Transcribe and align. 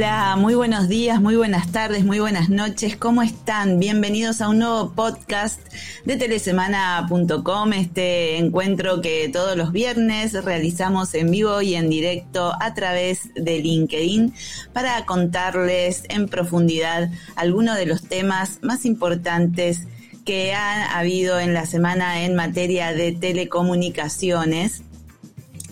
Hola, 0.00 0.34
muy 0.36 0.54
buenos 0.54 0.88
días, 0.88 1.20
muy 1.20 1.36
buenas 1.36 1.72
tardes, 1.72 2.06
muy 2.06 2.20
buenas 2.20 2.48
noches. 2.48 2.96
¿Cómo 2.96 3.20
están? 3.20 3.78
Bienvenidos 3.78 4.40
a 4.40 4.48
un 4.48 4.60
nuevo 4.60 4.92
podcast 4.92 5.60
de 6.06 6.16
telesemana.com, 6.16 7.72
este 7.74 8.38
encuentro 8.38 9.02
que 9.02 9.28
todos 9.28 9.58
los 9.58 9.72
viernes 9.72 10.32
realizamos 10.42 11.12
en 11.12 11.30
vivo 11.30 11.60
y 11.60 11.74
en 11.74 11.90
directo 11.90 12.54
a 12.62 12.72
través 12.72 13.28
de 13.34 13.58
LinkedIn 13.58 14.32
para 14.72 15.04
contarles 15.04 16.04
en 16.08 16.28
profundidad 16.30 17.10
algunos 17.36 17.76
de 17.76 17.84
los 17.84 18.00
temas 18.00 18.58
más 18.62 18.86
importantes 18.86 19.86
que 20.24 20.54
han 20.54 20.80
habido 20.96 21.38
en 21.38 21.52
la 21.52 21.66
semana 21.66 22.24
en 22.24 22.34
materia 22.36 22.94
de 22.94 23.12
telecomunicaciones 23.12 24.82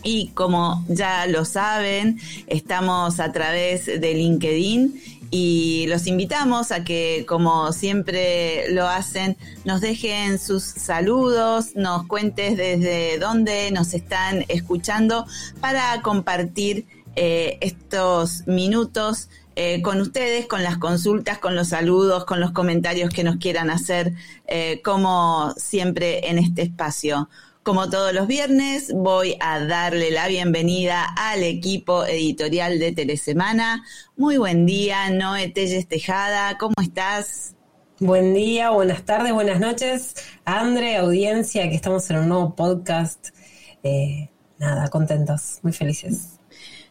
y 0.08 0.28
como 0.28 0.86
ya 0.88 1.26
lo 1.26 1.44
saben, 1.44 2.18
estamos 2.46 3.20
a 3.20 3.30
través 3.30 3.84
de 3.84 4.14
LinkedIn 4.14 5.02
y 5.30 5.84
los 5.88 6.06
invitamos 6.06 6.72
a 6.72 6.82
que, 6.82 7.26
como 7.28 7.74
siempre 7.74 8.70
lo 8.70 8.88
hacen, 8.88 9.36
nos 9.66 9.82
dejen 9.82 10.38
sus 10.38 10.62
saludos, 10.62 11.76
nos 11.76 12.06
cuentes 12.06 12.56
desde 12.56 13.18
dónde 13.18 13.70
nos 13.70 13.92
están 13.92 14.46
escuchando 14.48 15.26
para 15.60 16.00
compartir 16.00 16.86
eh, 17.14 17.58
estos 17.60 18.46
minutos 18.46 19.28
eh, 19.56 19.82
con 19.82 20.00
ustedes, 20.00 20.46
con 20.46 20.62
las 20.62 20.78
consultas, 20.78 21.36
con 21.36 21.54
los 21.54 21.68
saludos, 21.68 22.24
con 22.24 22.40
los 22.40 22.52
comentarios 22.52 23.10
que 23.10 23.24
nos 23.24 23.36
quieran 23.36 23.68
hacer, 23.68 24.14
eh, 24.46 24.80
como 24.82 25.52
siempre 25.58 26.30
en 26.30 26.38
este 26.38 26.62
espacio. 26.62 27.28
Como 27.68 27.90
todos 27.90 28.14
los 28.14 28.26
viernes, 28.26 28.94
voy 28.94 29.36
a 29.40 29.62
darle 29.62 30.10
la 30.10 30.26
bienvenida 30.26 31.04
al 31.04 31.42
equipo 31.42 32.06
editorial 32.06 32.78
de 32.78 32.92
Telesemana. 32.92 33.84
Muy 34.16 34.38
buen 34.38 34.64
día, 34.64 35.10
Noé 35.10 35.50
Telles 35.50 35.86
Tejada, 35.86 36.56
¿cómo 36.56 36.72
estás? 36.80 37.56
Buen 38.00 38.32
día, 38.32 38.70
buenas 38.70 39.04
tardes, 39.04 39.34
buenas 39.34 39.60
noches. 39.60 40.14
Andre, 40.46 40.96
audiencia, 40.96 41.68
que 41.68 41.74
estamos 41.74 42.08
en 42.08 42.20
un 42.20 42.28
nuevo 42.30 42.56
podcast. 42.56 43.34
Eh, 43.82 44.30
nada, 44.58 44.88
contentos, 44.88 45.58
muy 45.60 45.74
felices. 45.74 46.38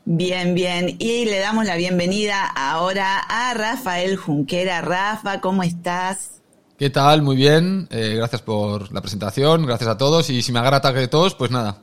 Bien, 0.06 0.54
bien. 0.54 0.96
Y 1.00 1.26
le 1.26 1.40
damos 1.40 1.66
la 1.66 1.76
bienvenida 1.76 2.46
ahora 2.46 3.18
a 3.18 3.56
Rafael 3.56 4.16
Junquera. 4.16 4.82
Rafa, 4.82 5.42
¿cómo 5.42 5.64
estás? 5.64 6.37
¿Qué 6.78 6.92
tal? 6.92 7.24
Muy 7.24 7.36
bien. 7.36 7.88
Eh, 7.90 8.14
gracias 8.18 8.44
por 8.44 8.92
la 8.94 9.02
presentación. 9.02 9.66
Gracias 9.66 9.90
a 9.90 9.98
todos. 9.98 10.30
Y 10.30 10.44
si 10.44 10.52
me 10.52 10.60
agarra 10.60 10.78
ataque 10.78 11.00
de 11.00 11.08
todos, 11.08 11.34
pues 11.34 11.50
nada, 11.50 11.80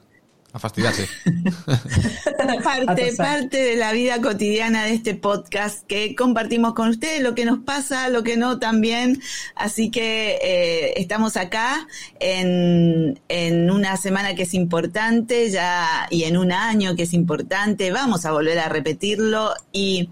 a 0.54 0.58
fastidiarse. 0.60 1.08
parte, 2.62 3.12
parte 3.16 3.56
de 3.56 3.76
la 3.76 3.92
vida 3.92 4.20
cotidiana 4.20 4.84
de 4.84 4.94
este 4.94 5.16
podcast 5.16 5.84
que 5.84 6.14
compartimos 6.14 6.74
con 6.74 6.88
ustedes, 6.88 7.20
lo 7.22 7.34
que 7.34 7.44
nos 7.44 7.58
pasa, 7.58 8.08
lo 8.08 8.22
que 8.22 8.36
no 8.36 8.60
también. 8.60 9.20
Así 9.56 9.90
que 9.90 10.38
eh, 10.40 10.94
estamos 10.96 11.36
acá 11.36 11.88
en, 12.20 13.20
en 13.28 13.68
una 13.68 13.96
semana 13.96 14.36
que 14.36 14.44
es 14.44 14.54
importante 14.54 15.50
ya 15.50 16.06
y 16.08 16.22
en 16.22 16.36
un 16.36 16.52
año 16.52 16.94
que 16.94 17.02
es 17.02 17.14
importante. 17.14 17.90
Vamos 17.90 18.24
a 18.24 18.30
volver 18.30 18.60
a 18.60 18.68
repetirlo 18.68 19.52
y 19.72 20.08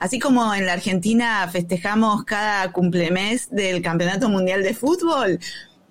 Así 0.00 0.18
como 0.18 0.54
en 0.54 0.64
la 0.64 0.72
Argentina 0.72 1.46
festejamos 1.52 2.24
cada 2.24 2.72
cumplemés 2.72 3.50
del 3.50 3.82
Campeonato 3.82 4.30
Mundial 4.30 4.62
de 4.62 4.72
Fútbol, 4.72 5.38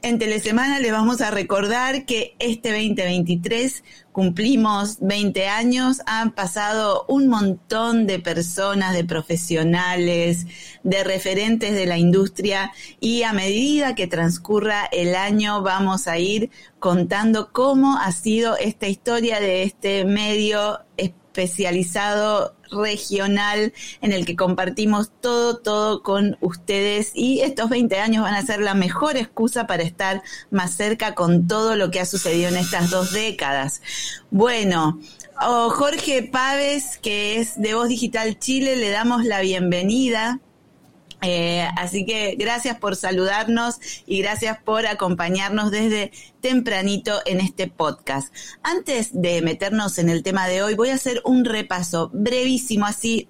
en 0.05 0.19
Telesemana 0.19 0.79
les 0.79 0.91
vamos 0.91 1.19
a 1.21 1.31
recordar 1.31 2.05
que 2.05 2.35
este 2.37 2.69
2023 2.69 3.83
cumplimos 4.11 4.99
20 5.01 5.47
años, 5.47 6.03
han 6.05 6.35
pasado 6.35 7.05
un 7.07 7.27
montón 7.27 8.05
de 8.05 8.19
personas, 8.19 8.93
de 8.93 9.03
profesionales, 9.03 10.45
de 10.83 11.03
referentes 11.03 11.73
de 11.73 11.87
la 11.87 11.97
industria 11.97 12.71
y 12.99 13.23
a 13.23 13.33
medida 13.33 13.95
que 13.95 14.05
transcurra 14.05 14.85
el 14.91 15.15
año 15.15 15.63
vamos 15.63 16.07
a 16.07 16.19
ir 16.19 16.51
contando 16.77 17.51
cómo 17.51 17.97
ha 17.97 18.11
sido 18.11 18.57
esta 18.57 18.87
historia 18.87 19.39
de 19.39 19.63
este 19.63 20.05
medio 20.05 20.84
especializado 21.35 22.55
regional 22.71 23.73
en 24.01 24.11
el 24.11 24.25
que 24.25 24.35
compartimos 24.35 25.11
todo, 25.21 25.57
todo 25.57 26.01
con 26.01 26.37
ustedes 26.41 27.11
y 27.13 27.41
estos 27.41 27.69
20 27.69 27.99
años 27.99 28.23
van 28.23 28.33
a 28.33 28.45
ser 28.45 28.61
la 28.61 28.73
mejor 28.73 29.17
excusa 29.17 29.67
para 29.67 29.83
estar 29.83 30.23
más 30.49 30.73
cerca 30.73 31.13
con 31.13 31.47
todo 31.47 31.75
lo 31.75 31.91
que 31.91 31.99
ha 31.99 32.05
sucedido 32.05 32.49
en 32.49 32.57
estas 32.57 32.89
dos 32.89 33.11
décadas. 33.11 33.81
Bueno, 34.31 34.99
oh, 35.41 35.69
Jorge 35.69 36.23
Paves, 36.23 36.97
que 37.01 37.39
es 37.39 37.59
de 37.61 37.73
Voz 37.75 37.89
Digital 37.89 38.39
Chile, 38.39 38.75
le 38.77 38.89
damos 38.89 39.25
la 39.25 39.41
bienvenida. 39.41 40.39
Eh, 41.27 41.67
así 41.75 42.05
que 42.05 42.35
gracias 42.37 42.77
por 42.77 42.95
saludarnos 42.95 43.77
y 44.05 44.21
gracias 44.21 44.59
por 44.61 44.85
acompañarnos 44.85 45.71
desde 45.71 46.11
tempranito 46.39 47.19
en 47.25 47.41
este 47.41 47.67
podcast. 47.67 48.31
Antes 48.61 49.09
de 49.11 49.41
meternos 49.41 49.97
en 49.97 50.09
el 50.09 50.21
tema 50.21 50.47
de 50.47 50.61
hoy, 50.61 50.75
voy 50.75 50.89
a 50.89 50.93
hacer 50.93 51.23
un 51.25 51.43
repaso 51.43 52.11
brevísimo, 52.13 52.85
así 52.85 53.27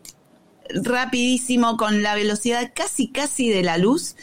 rapidísimo, 0.69 1.77
con 1.77 2.03
la 2.03 2.15
velocidad 2.15 2.73
casi 2.75 3.07
casi 3.07 3.47
de 3.47 3.63
la 3.63 3.77
luz, 3.77 4.17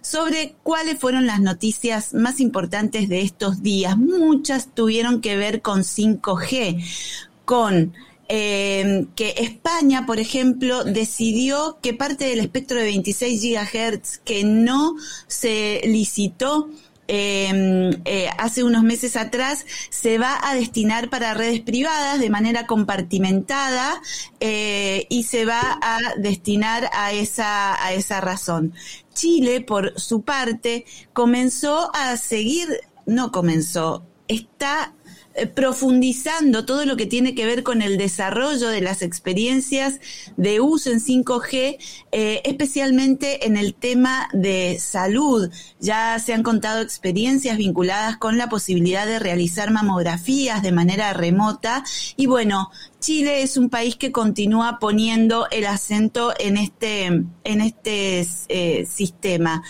sobre 0.00 0.54
cuáles 0.62 0.98
fueron 0.98 1.26
las 1.26 1.40
noticias 1.40 2.14
más 2.14 2.40
importantes 2.40 3.10
de 3.10 3.20
estos 3.20 3.62
días. 3.62 3.98
Muchas 3.98 4.74
tuvieron 4.74 5.20
que 5.20 5.36
ver 5.36 5.60
con 5.60 5.80
5G, 5.84 6.82
con 7.44 7.92
eh, 8.28 9.06
que 9.16 9.34
España, 9.38 10.04
por 10.04 10.18
ejemplo, 10.18 10.84
decidió 10.84 11.78
que 11.82 11.94
parte 11.94 12.26
del 12.26 12.40
espectro 12.40 12.76
de 12.78 12.84
26 12.84 13.42
GHz 13.42 14.18
que 14.18 14.44
no 14.44 14.96
se 15.26 15.80
licitó 15.84 16.68
em, 17.06 17.90
eh, 18.04 18.28
hace 18.36 18.64
unos 18.64 18.82
meses 18.82 19.16
atrás 19.16 19.64
se 19.88 20.18
va 20.18 20.38
a 20.42 20.54
destinar 20.54 21.08
para 21.08 21.32
redes 21.32 21.60
privadas 21.62 22.20
de 22.20 22.28
manera 22.28 22.66
compartimentada 22.66 24.02
eh, 24.40 25.06
y 25.08 25.22
se 25.22 25.46
va 25.46 25.78
a 25.80 25.98
destinar 26.18 26.90
a 26.92 27.12
esa, 27.12 27.82
a 27.82 27.94
esa 27.94 28.20
razón. 28.20 28.74
Chile, 29.14 29.62
por 29.62 29.98
su 29.98 30.20
parte, 30.20 30.84
comenzó 31.14 31.90
a 31.94 32.18
seguir, 32.18 32.68
no 33.06 33.32
comenzó, 33.32 34.04
está 34.28 34.92
profundizando 35.46 36.64
todo 36.64 36.84
lo 36.84 36.96
que 36.96 37.06
tiene 37.06 37.34
que 37.34 37.46
ver 37.46 37.62
con 37.62 37.82
el 37.82 37.96
desarrollo 37.96 38.68
de 38.68 38.80
las 38.80 39.02
experiencias 39.02 40.00
de 40.36 40.60
uso 40.60 40.90
en 40.90 41.00
5G, 41.00 41.78
eh, 42.12 42.42
especialmente 42.44 43.46
en 43.46 43.56
el 43.56 43.74
tema 43.74 44.28
de 44.32 44.78
salud. 44.80 45.50
Ya 45.80 46.18
se 46.18 46.34
han 46.34 46.42
contado 46.42 46.80
experiencias 46.80 47.56
vinculadas 47.56 48.16
con 48.16 48.38
la 48.38 48.48
posibilidad 48.48 49.06
de 49.06 49.18
realizar 49.18 49.70
mamografías 49.70 50.62
de 50.62 50.72
manera 50.72 51.12
remota 51.12 51.84
y 52.16 52.26
bueno, 52.26 52.70
Chile 53.00 53.42
es 53.42 53.56
un 53.56 53.70
país 53.70 53.96
que 53.96 54.10
continúa 54.10 54.78
poniendo 54.80 55.46
el 55.50 55.66
acento 55.66 56.34
en 56.38 56.56
este, 56.56 57.06
en 57.06 57.60
este 57.60 58.26
eh, 58.48 58.86
sistema. 58.86 59.62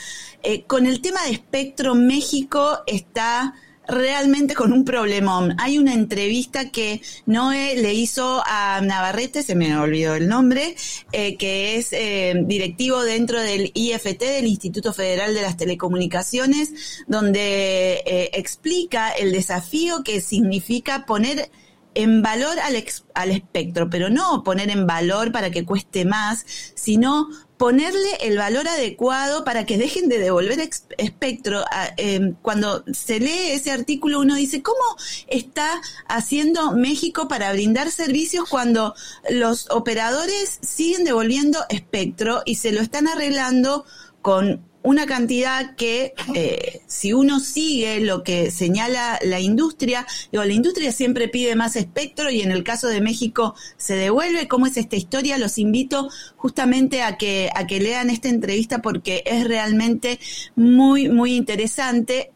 con 0.67 0.87
el 0.87 1.03
tema 1.03 1.23
de 1.25 1.33
espectro, 1.33 1.95
México 1.95 2.79
está 2.87 3.55
realmente 3.89 4.55
con 4.55 4.73
un 4.73 4.85
problemón. 4.85 5.57
Hay 5.59 5.79
una 5.79 5.95
entrevista 5.95 6.71
que 6.71 7.01
Noé 7.27 7.75
le 7.77 7.95
hizo 7.95 8.43
a 8.47 8.81
Navarrete, 8.83 9.43
se 9.43 9.55
me 9.55 9.77
olvidó 9.77 10.15
el 10.15 10.29
nombre, 10.29 10.77
eh, 11.13 11.37
que 11.37 11.77
es 11.77 11.93
eh, 11.93 12.35
directivo 12.45 13.03
dentro 13.03 13.41
del 13.41 13.73
IFT, 13.75 14.21
del 14.21 14.47
Instituto 14.47 14.93
Federal 14.93 15.35
de 15.35 15.43
las 15.43 15.57
Telecomunicaciones, 15.57 17.05
donde 17.07 18.03
eh, 18.07 18.31
explica 18.35 19.11
el 19.11 19.33
desafío 19.33 20.05
que 20.05 20.21
significa 20.21 21.07
poner 21.07 21.51
en 21.99 22.23
valor 22.23 22.61
al, 22.61 22.85
al 23.15 23.31
espectro, 23.33 23.91
pero 23.91 24.09
no 24.09 24.45
poner 24.45 24.71
en 24.71 24.87
valor 24.87 25.33
para 25.33 25.51
que 25.51 25.65
cueste 25.65 26.05
más, 26.05 26.47
sino 26.77 27.29
ponerle 27.57 28.09
el 28.21 28.39
valor 28.39 28.69
adecuado 28.69 29.43
para 29.43 29.67
que 29.67 29.79
dejen 29.79 30.09
de 30.09 30.19
devolver 30.19 30.61
espectro. 30.97 31.65
Em, 31.97 32.37
cuando 32.41 32.85
se 32.93 33.19
lee 33.19 33.51
ese 33.51 33.73
artículo 33.73 34.21
uno 34.21 34.37
dice, 34.37 34.63
¿cómo 34.63 34.79
está 35.27 35.83
haciendo 36.07 36.71
México 36.71 37.27
para 37.27 37.53
brindar 37.53 37.91
servicios 37.91 38.49
cuando 38.49 38.95
los 39.29 39.69
operadores 39.71 40.61
siguen 40.63 41.03
devolviendo 41.03 41.59
espectro 41.69 42.43
y 42.47 42.55
se 42.55 42.71
lo 42.71 42.81
están 42.81 43.09
arreglando 43.09 43.85
con 44.23 44.68
una 44.83 45.07
cantidad 45.07 45.75
que 45.75 46.15
eh, 46.35 46.81
si 46.87 47.13
uno 47.13 47.41
sigue 47.41 48.01
lo 48.01 48.23
que 48.23 48.51
señala 48.51 49.19
la 49.23 49.41
industria, 49.41 50.07
digo, 50.31 50.45
la 50.45 50.53
industria 50.53 50.93
siempre 50.93 51.29
pide 51.29 51.57
más 51.57 51.77
espectro 51.77 52.31
y 52.31 52.43
en 52.43 52.53
el 52.53 52.65
caso 52.65 52.89
de 52.89 53.01
México 53.01 53.55
se 53.77 53.97
devuelve. 53.97 54.49
¿Cómo 54.49 54.67
es 54.67 54.77
esta 54.77 54.97
historia? 54.97 55.39
Los 55.39 55.59
invito 55.59 56.09
justamente 56.37 57.03
a 57.03 57.17
que, 57.17 57.51
a 57.55 57.67
que 57.67 57.81
lean 57.81 58.11
esta 58.11 58.29
entrevista 58.29 58.81
porque 58.81 59.23
es 59.27 59.47
realmente 59.47 60.21
muy, 60.55 61.09
muy 61.09 61.35
interesante 61.35 62.31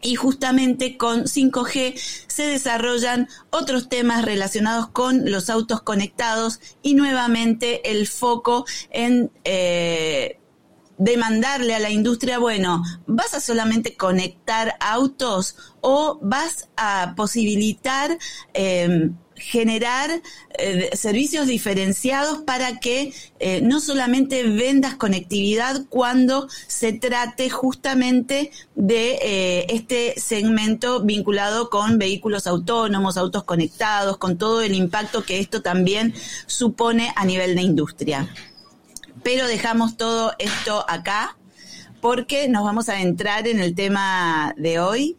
y 0.00 0.14
justamente 0.14 0.96
con 0.96 1.24
5G 1.24 1.94
se 2.26 2.46
desarrollan 2.46 3.28
otros 3.50 3.88
temas 3.88 4.24
relacionados 4.24 4.88
con 4.88 5.30
los 5.30 5.50
autos 5.50 5.82
conectados 5.82 6.60
y 6.82 6.94
nuevamente 6.94 7.90
el 7.90 8.06
foco 8.06 8.64
en 8.90 9.32
eh, 9.44 10.38
demandarle 10.98 11.74
a 11.74 11.78
la 11.78 11.90
industria, 11.90 12.38
bueno, 12.38 12.82
¿vas 13.06 13.34
a 13.34 13.40
solamente 13.40 13.96
conectar 13.96 14.76
autos 14.80 15.56
o 15.80 16.18
vas 16.20 16.68
a 16.76 17.14
posibilitar 17.16 18.18
eh, 18.54 19.10
generar 19.38 20.10
eh, 20.58 20.90
servicios 20.94 21.46
diferenciados 21.46 22.38
para 22.38 22.80
que 22.80 23.12
eh, 23.38 23.60
no 23.62 23.80
solamente 23.80 24.42
vendas 24.42 24.96
conectividad 24.96 25.86
cuando 25.88 26.48
se 26.66 26.92
trate 26.92 27.48
justamente 27.48 28.50
de 28.74 29.18
eh, 29.22 29.66
este 29.70 30.18
segmento 30.20 31.02
vinculado 31.02 31.70
con 31.70 31.98
vehículos 31.98 32.46
autónomos, 32.46 33.16
autos 33.16 33.44
conectados, 33.44 34.18
con 34.18 34.36
todo 34.36 34.62
el 34.62 34.74
impacto 34.74 35.22
que 35.22 35.38
esto 35.38 35.62
también 35.62 36.14
supone 36.46 37.12
a 37.16 37.24
nivel 37.24 37.54
de 37.54 37.62
industria. 37.62 38.28
Pero 39.22 39.46
dejamos 39.46 39.96
todo 39.96 40.32
esto 40.38 40.84
acá 40.88 41.36
porque 42.00 42.48
nos 42.48 42.64
vamos 42.64 42.88
a 42.88 43.00
entrar 43.00 43.48
en 43.48 43.60
el 43.60 43.74
tema 43.74 44.54
de 44.56 44.78
hoy, 44.78 45.16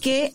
que 0.00 0.34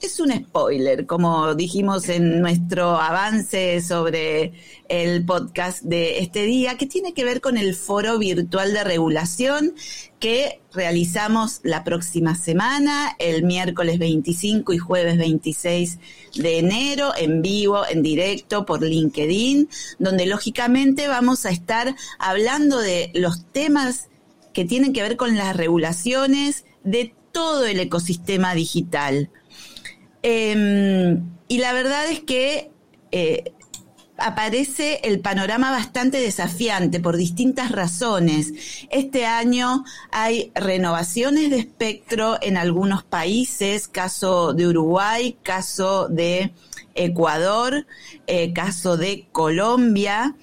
es 0.00 0.20
un 0.20 0.30
spoiler, 0.32 1.06
como 1.06 1.54
dijimos 1.54 2.08
en 2.08 2.40
nuestro 2.40 2.96
avance 3.00 3.80
sobre 3.80 4.52
el 4.88 5.24
podcast 5.24 5.82
de 5.82 6.18
este 6.18 6.42
día, 6.42 6.76
que 6.76 6.86
tiene 6.86 7.14
que 7.14 7.24
ver 7.24 7.40
con 7.40 7.56
el 7.56 7.74
foro 7.74 8.18
virtual 8.18 8.72
de 8.72 8.84
regulación 8.84 9.74
que 10.20 10.60
realizamos 10.72 11.60
la 11.62 11.84
próxima 11.84 12.34
semana, 12.34 13.16
el 13.18 13.44
miércoles 13.44 13.98
25 13.98 14.72
y 14.72 14.78
jueves 14.78 15.18
26 15.18 15.98
de 16.36 16.58
enero, 16.58 17.12
en 17.16 17.42
vivo, 17.42 17.82
en 17.88 18.02
directo, 18.02 18.66
por 18.66 18.82
LinkedIn, 18.82 19.68
donde 19.98 20.26
lógicamente 20.26 21.08
vamos 21.08 21.46
a 21.46 21.50
estar 21.50 21.94
hablando 22.18 22.78
de 22.78 23.10
los 23.14 23.44
temas 23.46 24.08
que 24.52 24.64
tienen 24.64 24.92
que 24.92 25.02
ver 25.02 25.16
con 25.16 25.36
las 25.36 25.56
regulaciones 25.56 26.64
de 26.84 27.14
todo 27.32 27.66
el 27.66 27.80
ecosistema 27.80 28.54
digital. 28.54 29.30
Em, 30.28 31.22
y 31.46 31.58
la 31.58 31.72
verdad 31.72 32.10
es 32.10 32.18
que 32.18 32.72
eh, 33.12 33.52
aparece 34.18 34.98
el 35.04 35.20
panorama 35.20 35.70
bastante 35.70 36.18
desafiante 36.18 36.98
por 36.98 37.16
distintas 37.16 37.70
razones. 37.70 38.52
Este 38.90 39.24
año 39.24 39.84
hay 40.10 40.50
renovaciones 40.56 41.50
de 41.50 41.60
espectro 41.60 42.38
en 42.42 42.56
algunos 42.56 43.04
países, 43.04 43.86
caso 43.86 44.52
de 44.52 44.66
Uruguay, 44.66 45.38
caso 45.44 46.08
de 46.08 46.52
Ecuador, 46.96 47.86
eh, 48.26 48.52
caso 48.52 48.96
de 48.96 49.28
Colombia, 49.30 50.34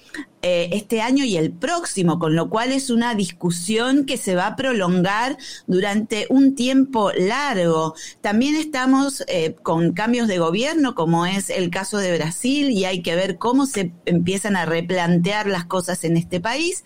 eh, 0.46 0.68
este 0.72 1.00
año 1.00 1.24
y 1.24 1.38
el 1.38 1.52
próximo, 1.52 2.18
con 2.18 2.36
lo 2.36 2.50
cual 2.50 2.70
es 2.70 2.90
una 2.90 3.14
discusión 3.14 4.04
que 4.04 4.18
se 4.18 4.34
va 4.34 4.46
a 4.48 4.56
prolongar 4.56 5.38
durante 5.66 6.26
un 6.28 6.54
tiempo 6.54 7.12
largo. 7.12 7.94
También 8.20 8.54
estamos 8.54 9.24
eh, 9.26 9.56
con 9.62 9.94
cambios 9.94 10.28
de 10.28 10.36
gobierno, 10.36 10.94
como 10.94 11.24
es 11.24 11.48
el 11.48 11.70
caso 11.70 11.96
de 11.96 12.14
Brasil, 12.14 12.68
y 12.70 12.84
hay 12.84 13.00
que 13.00 13.16
ver 13.16 13.38
cómo 13.38 13.64
se 13.64 13.94
empiezan 14.04 14.54
a 14.56 14.66
replantear 14.66 15.46
las 15.46 15.64
cosas 15.64 16.04
en 16.04 16.18
este 16.18 16.40
país. 16.40 16.84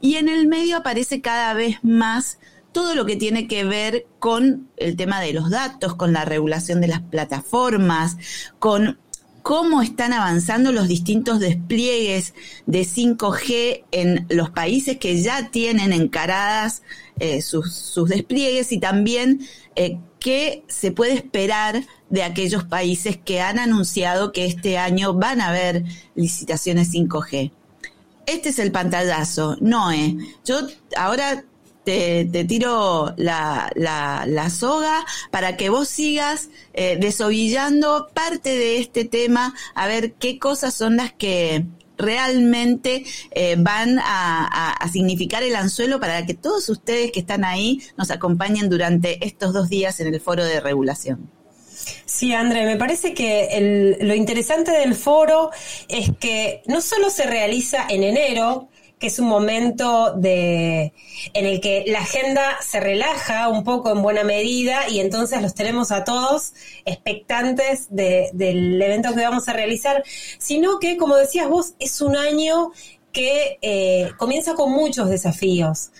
Y 0.00 0.14
en 0.14 0.28
el 0.28 0.46
medio 0.46 0.76
aparece 0.76 1.20
cada 1.20 1.54
vez 1.54 1.78
más 1.82 2.38
todo 2.70 2.94
lo 2.94 3.04
que 3.04 3.16
tiene 3.16 3.48
que 3.48 3.64
ver 3.64 4.06
con 4.20 4.68
el 4.76 4.94
tema 4.94 5.20
de 5.20 5.32
los 5.32 5.50
datos, 5.50 5.96
con 5.96 6.12
la 6.12 6.24
regulación 6.24 6.80
de 6.80 6.86
las 6.86 7.00
plataformas, 7.00 8.16
con 8.60 9.00
cómo 9.42 9.82
están 9.82 10.12
avanzando 10.12 10.72
los 10.72 10.88
distintos 10.88 11.40
despliegues 11.40 12.34
de 12.66 12.82
5G 12.82 13.84
en 13.90 14.26
los 14.30 14.50
países 14.50 14.98
que 14.98 15.20
ya 15.20 15.50
tienen 15.50 15.92
encaradas 15.92 16.82
eh, 17.18 17.42
sus, 17.42 17.94
despliegues 18.08 18.72
y 18.72 18.78
también 18.78 19.46
eh, 19.76 19.98
qué 20.18 20.64
se 20.68 20.92
puede 20.92 21.14
esperar 21.14 21.84
de 22.08 22.22
aquellos 22.22 22.64
países 22.64 23.16
que 23.16 23.40
han 23.40 23.58
anunciado 23.58 24.32
que 24.32 24.46
este 24.46 24.78
año 24.78 25.14
van 25.14 25.40
a 25.40 25.48
haber 25.48 25.84
licitaciones 26.14 26.92
5G. 26.92 27.52
Este 28.26 28.50
es 28.50 28.58
el 28.60 28.70
pantallazo, 28.70 29.56
Noé. 29.60 30.16
Yo 30.44 30.60
ahora 30.96 31.44
te, 31.84 32.44
tiro 32.46 33.14
la, 33.16 33.70
la, 33.74 34.50
soga 34.50 35.04
para 35.30 35.56
que 35.56 35.70
vos 35.70 35.88
sigas 35.88 36.48
eh, 36.74 36.96
desovillando 37.00 38.08
parte 38.12 38.50
de 38.50 38.78
este 38.78 39.04
tema, 39.04 39.54
a 39.74 39.86
ver 39.86 40.12
qué 40.14 40.38
cosas 40.38 40.74
son 40.74 40.96
las 40.96 41.12
que 41.12 41.64
realmente 41.98 43.04
eh, 43.30 43.56
van 43.58 43.98
a, 43.98 44.72
a, 44.72 44.88
significar 44.88 45.42
el 45.42 45.54
anzuelo 45.54 46.00
para 46.00 46.26
que 46.26 46.34
todos 46.34 46.68
ustedes 46.68 47.12
que 47.12 47.20
están 47.20 47.44
ahí 47.44 47.80
nos 47.96 48.10
acompañen 48.10 48.68
durante 48.68 49.24
estos 49.24 49.52
dos 49.52 49.68
días 49.68 50.00
en 50.00 50.12
el 50.12 50.20
foro 50.20 50.44
de 50.44 50.60
regulación. 50.60 51.30
Sí, 52.04 52.32
André, 52.32 52.64
me 52.66 52.76
parece 52.76 53.14
que 53.14 53.96
lo 54.00 54.14
interesante 54.14 54.70
del 54.70 54.94
foro 54.94 55.50
es 55.88 56.10
que 56.18 56.62
no 56.66 56.80
solo 56.80 57.10
se 57.10 57.24
realiza 57.24 57.86
en 57.88 58.02
enero, 58.02 58.68
que 59.02 59.08
es 59.08 59.18
un 59.18 59.26
momento 59.26 60.12
de, 60.12 60.92
en 61.34 61.44
el 61.44 61.60
que 61.60 61.82
la 61.88 61.98
agenda 61.98 62.56
se 62.62 62.78
relaja 62.78 63.48
un 63.48 63.64
poco 63.64 63.90
en 63.90 64.00
buena 64.00 64.22
medida 64.22 64.88
y 64.88 65.00
entonces 65.00 65.42
los 65.42 65.54
tenemos 65.54 65.90
a 65.90 66.04
todos 66.04 66.52
expectantes 66.84 67.88
del 67.90 68.80
evento 68.80 69.12
que 69.12 69.22
vamos 69.22 69.48
a 69.48 69.54
realizar, 69.54 70.04
sino 70.38 70.78
que, 70.78 70.96
como 70.98 71.16
decías 71.16 71.48
vos, 71.48 71.74
es 71.80 72.00
un 72.00 72.14
año 72.14 72.70
que 73.10 73.58
eh, 73.60 74.12
comienza 74.18 74.54
con 74.54 74.70
muchos 74.70 75.10
desafíos. 75.10 75.90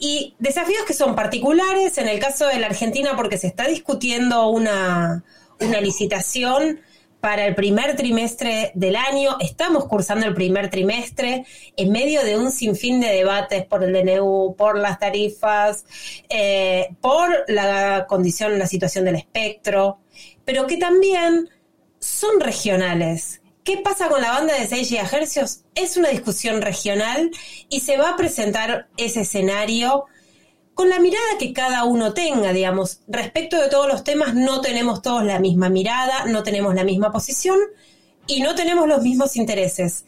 Y 0.00 0.34
desafíos 0.40 0.82
que 0.88 0.92
son 0.92 1.14
particulares, 1.14 1.98
en 1.98 2.08
el 2.08 2.18
caso 2.18 2.48
de 2.48 2.58
la 2.58 2.66
Argentina, 2.66 3.14
porque 3.14 3.38
se 3.38 3.46
está 3.46 3.68
discutiendo 3.68 4.48
una, 4.48 5.22
una 5.60 5.80
licitación 5.80 6.80
para 7.20 7.46
el 7.46 7.54
primer 7.54 7.96
trimestre 7.96 8.72
del 8.74 8.96
año. 8.96 9.36
Estamos 9.40 9.86
cursando 9.86 10.26
el 10.26 10.34
primer 10.34 10.70
trimestre 10.70 11.44
en 11.76 11.92
medio 11.92 12.22
de 12.22 12.38
un 12.38 12.50
sinfín 12.50 13.00
de 13.00 13.08
debates 13.08 13.64
por 13.66 13.84
el 13.84 13.92
DNU, 13.92 14.54
por 14.56 14.78
las 14.78 14.98
tarifas, 14.98 15.84
eh, 16.28 16.88
por 17.00 17.44
la 17.48 18.06
condición, 18.08 18.58
la 18.58 18.66
situación 18.66 19.04
del 19.04 19.16
espectro, 19.16 20.00
pero 20.44 20.66
que 20.66 20.76
también 20.76 21.48
son 21.98 22.40
regionales. 22.40 23.42
¿Qué 23.62 23.76
pasa 23.76 24.08
con 24.08 24.22
la 24.22 24.30
banda 24.30 24.54
de 24.54 24.66
6 24.66 24.90
GHz? 24.90 25.64
Es 25.74 25.96
una 25.96 26.08
discusión 26.08 26.62
regional 26.62 27.30
y 27.68 27.80
se 27.80 27.98
va 27.98 28.10
a 28.10 28.16
presentar 28.16 28.88
ese 28.96 29.20
escenario 29.20 30.06
con 30.80 30.88
la 30.88 30.98
mirada 30.98 31.36
que 31.38 31.52
cada 31.52 31.84
uno 31.84 32.14
tenga, 32.14 32.54
digamos. 32.54 33.00
Respecto 33.06 33.60
de 33.60 33.68
todos 33.68 33.86
los 33.86 34.02
temas, 34.02 34.34
no 34.34 34.62
tenemos 34.62 35.02
todos 35.02 35.22
la 35.22 35.38
misma 35.38 35.68
mirada, 35.68 36.24
no 36.24 36.42
tenemos 36.42 36.74
la 36.74 36.84
misma 36.84 37.12
posición 37.12 37.58
y 38.26 38.40
no 38.40 38.54
tenemos 38.54 38.88
los 38.88 39.02
mismos 39.02 39.36
intereses. 39.36 40.06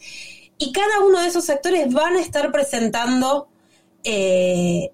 Y 0.56 0.72
cada 0.72 1.00
uno 1.00 1.20
de 1.20 1.28
esos 1.28 1.44
sectores 1.44 1.92
van 1.92 2.16
a 2.16 2.22
estar 2.22 2.50
presentando 2.50 3.48
eh, 4.02 4.92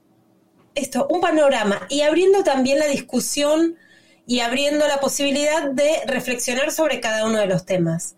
esto, 0.75 1.07
un 1.11 1.21
panorama 1.21 1.87
y 1.89 2.01
abriendo 2.01 2.43
también 2.43 2.81
la 2.81 2.87
discusión 2.89 3.77
y 4.27 4.41
abriendo 4.41 4.85
la 4.89 4.99
posibilidad 4.99 5.71
de 5.71 6.01
reflexionar 6.09 6.73
sobre 6.73 6.99
cada 6.99 7.25
uno 7.25 7.39
de 7.39 7.47
los 7.47 7.65
temas. 7.65 8.17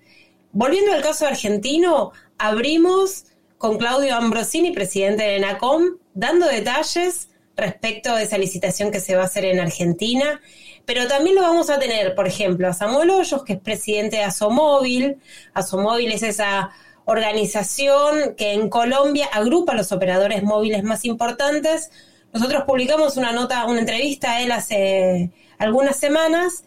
Volviendo 0.53 0.95
al 0.95 1.03
caso 1.03 1.27
argentino, 1.27 2.13
abrimos 2.39 3.27
con 3.59 3.77
Claudio 3.77 4.17
Ambrosini, 4.17 4.71
presidente 4.71 5.25
de 5.25 5.41
NACOM, 5.41 5.99
dando 6.15 6.47
detalles 6.47 7.30
respecto 7.61 8.15
de 8.17 8.25
esa 8.25 8.39
licitación 8.39 8.91
que 8.91 9.01
se 9.01 9.17
va 9.17 9.23
a 9.23 9.27
hacer 9.27 9.45
en 9.45 9.61
Argentina. 9.61 10.41
Pero 10.85 11.07
también 11.07 11.37
lo 11.37 11.43
vamos 11.43 11.71
a 11.71 11.79
tener, 11.79 12.15
por 12.15 12.27
ejemplo, 12.27 12.69
a 12.69 12.73
Samuel 12.73 13.11
Hoyos, 13.11 13.45
que 13.45 13.55
es 13.55 13.61
presidente 13.61 14.17
de 14.17 14.25
Asomóvil. 14.25 15.19
Asomóvil 15.55 16.11
es 16.13 16.23
esa 16.23 16.71
organización 17.05 18.35
que 18.37 18.53
en 18.53 18.69
Colombia 18.69 19.29
agrupa 19.33 19.75
los 19.75 19.93
operadores 19.93 20.43
móviles 20.43 20.83
más 20.83 21.05
importantes. 21.05 21.91
Nosotros 22.33 22.65
publicamos 22.67 23.17
una 23.17 23.33
nota, 23.33 23.65
una 23.67 23.81
entrevista 23.81 24.33
a 24.33 24.43
él 24.43 24.53
hace 24.53 25.31
algunas 25.59 25.97
semanas, 25.97 26.65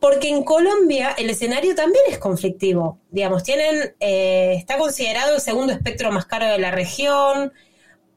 porque 0.00 0.28
en 0.28 0.42
Colombia 0.42 1.14
el 1.16 1.30
escenario 1.30 1.74
también 1.74 2.04
es 2.10 2.18
conflictivo. 2.18 2.98
Digamos, 3.10 3.42
tienen, 3.42 3.94
eh, 4.00 4.54
está 4.56 4.78
considerado 4.78 5.34
el 5.34 5.40
segundo 5.40 5.72
espectro 5.72 6.10
más 6.10 6.26
caro 6.26 6.46
de 6.46 6.58
la 6.58 6.70
región, 6.70 7.52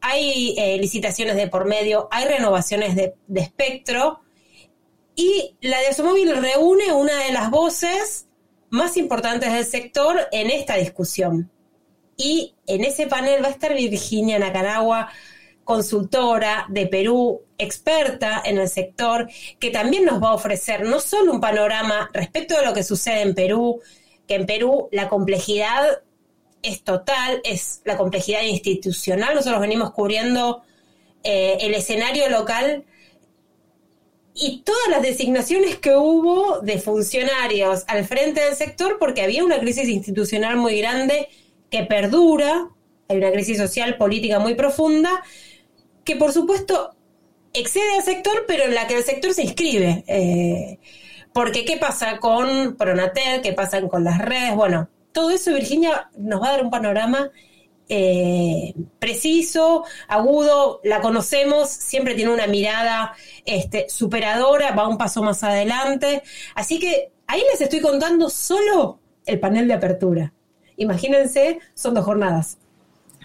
hay 0.02 0.56
eh, 0.58 0.78
licitaciones 0.78 1.36
de 1.36 1.48
por 1.48 1.66
medio, 1.66 2.08
hay 2.12 2.26
renovaciones 2.26 2.96
de, 2.96 3.14
espectro 3.36 4.22
y 5.16 5.56
la 5.62 5.80
de 5.80 5.88
Asomóvil 5.88 6.36
reúne 6.36 6.92
una 6.94 7.18
de 7.24 7.32
las 7.32 7.50
voces 7.50 8.28
más 8.70 8.98
importantes 8.98 9.52
del 9.52 9.66
sector 9.66 10.28
en 10.32 10.50
esta 10.52 10.76
discusión. 10.76 11.52
Y 12.18 12.56
en 12.66 12.84
ese 12.84 13.08
panel 13.08 13.44
va 13.44 13.48
a 13.48 13.52
estar 13.52 13.74
Virginia 13.74 14.40
Nacaragua, 14.40 15.10
consultora 15.64 16.66
de 16.70 16.88
Perú, 16.88 17.42
experta 17.58 18.42
en 18.44 18.58
el 18.58 18.70
sector, 18.70 19.28
que 19.60 19.70
también 19.70 20.06
nos 20.06 20.22
va 20.22 20.30
a 20.30 20.34
ofrecer 20.36 20.84
no 20.86 21.00
solo 21.00 21.32
un 21.34 21.42
panorama 21.42 22.10
respecto 22.14 22.58
de 22.58 22.66
lo 22.66 22.74
que 22.74 22.84
sucede 22.84 23.22
en 23.22 23.36
Perú, 23.36 23.82
que 24.28 24.36
en 24.36 24.46
Perú 24.46 24.90
la 24.92 25.10
complejidad 25.10 26.02
es 26.62 26.84
total, 26.84 27.42
es 27.44 27.82
la 27.86 27.98
complejidad 27.98 28.44
institucional. 28.44 29.36
Nosotros 29.36 29.62
venimos 29.62 29.92
cubriendo 29.92 30.64
eh, 31.24 31.58
el 31.62 31.74
escenario 31.74 32.30
local 32.30 32.86
y 34.34 34.62
todas 34.62 34.88
las 34.90 35.02
designaciones 35.02 35.78
que 35.78 35.96
hubo 35.96 36.60
de 36.60 36.80
funcionarios 36.80 37.84
al 37.88 38.06
frente 38.06 38.42
del 38.42 38.56
sector 38.56 38.98
porque 39.00 39.24
había 39.24 39.44
una 39.44 39.60
crisis 39.60 39.90
institucional 39.90 40.58
muy 40.58 40.80
grande 40.80 41.28
que 41.72 41.84
perdura, 41.84 42.70
hay 43.08 43.18
una 43.18 43.32
crisis 43.32 43.58
social, 43.58 43.98
política 43.98 44.40
muy 44.40 44.54
profunda, 44.54 45.24
que 46.04 46.16
por 46.16 46.32
supuesto 46.32 46.96
excede 47.54 47.96
al 47.96 48.04
sector, 48.04 48.46
pero 48.48 48.66
en 48.66 48.76
la 48.76 48.88
que 48.88 48.98
el 48.98 49.04
sector 49.04 49.34
se 49.34 49.44
inscribe. 49.44 50.04
Eh, 50.08 50.80
porque 51.34 51.66
¿qué 51.66 51.78
pasa 51.78 52.20
con 52.20 52.78
Pronatel? 52.78 53.42
¿Qué 53.42 53.54
pasa 53.54 53.82
con 53.88 54.04
las 54.04 54.20
redes? 54.20 54.56
Bueno, 54.56 54.90
todo 55.12 55.30
eso 55.32 55.54
Virginia 55.54 56.10
nos 56.18 56.42
va 56.42 56.48
a 56.48 56.52
dar 56.52 56.64
un 56.64 56.72
panorama 56.72 57.32
eh, 57.90 58.74
preciso, 59.00 59.86
agudo, 60.08 60.82
la 60.84 61.00
conocemos, 61.02 61.70
siempre 61.70 62.16
tiene 62.16 62.34
una 62.34 62.48
mirada 62.48 63.14
este, 63.46 63.88
superadora, 63.90 64.72
va 64.72 64.88
un 64.88 64.98
paso 64.98 65.24
más 65.24 65.44
adelante. 65.44 66.22
Así 66.56 66.80
que 66.80 67.12
ahí 67.28 67.42
les 67.52 67.62
estoy 67.62 67.80
contando 67.80 68.30
solo 68.30 69.00
el 69.26 69.40
panel 69.40 69.68
de 69.68 69.74
apertura. 69.74 70.34
Imagínense, 70.76 71.60
son 71.74 71.94
dos 71.94 72.06
jornadas. 72.06 72.58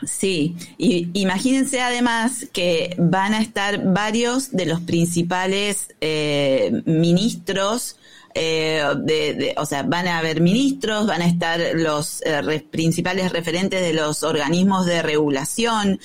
Sí, 0.05 0.57
y 0.79 1.09
imagínense 1.13 1.81
además 1.81 2.47
que 2.53 2.95
van 2.99 3.35
a 3.35 3.41
estar 3.41 3.93
varios 3.93 4.51
de 4.51 4.67
los 4.67 4.81
principales 4.81 5.95
eh, 6.01 6.83
ministros 6.87 7.97
eh, 8.35 8.85
de, 8.97 9.55
o 9.57 9.67
sea, 9.67 9.83
van 9.83 10.09
a 10.09 10.19
haber 10.19 10.41
ministros, 10.41 11.07
van 11.07 11.23
a 11.23 11.27
estar 11.27 11.61
los 11.75 12.23
eh, 12.23 12.65
principales 12.71 13.33
referentes 13.33 13.81
de 13.81 13.93
los 13.93 14.23
organismos 14.23 14.87
de 14.87 15.03
regulación. 15.03 16.01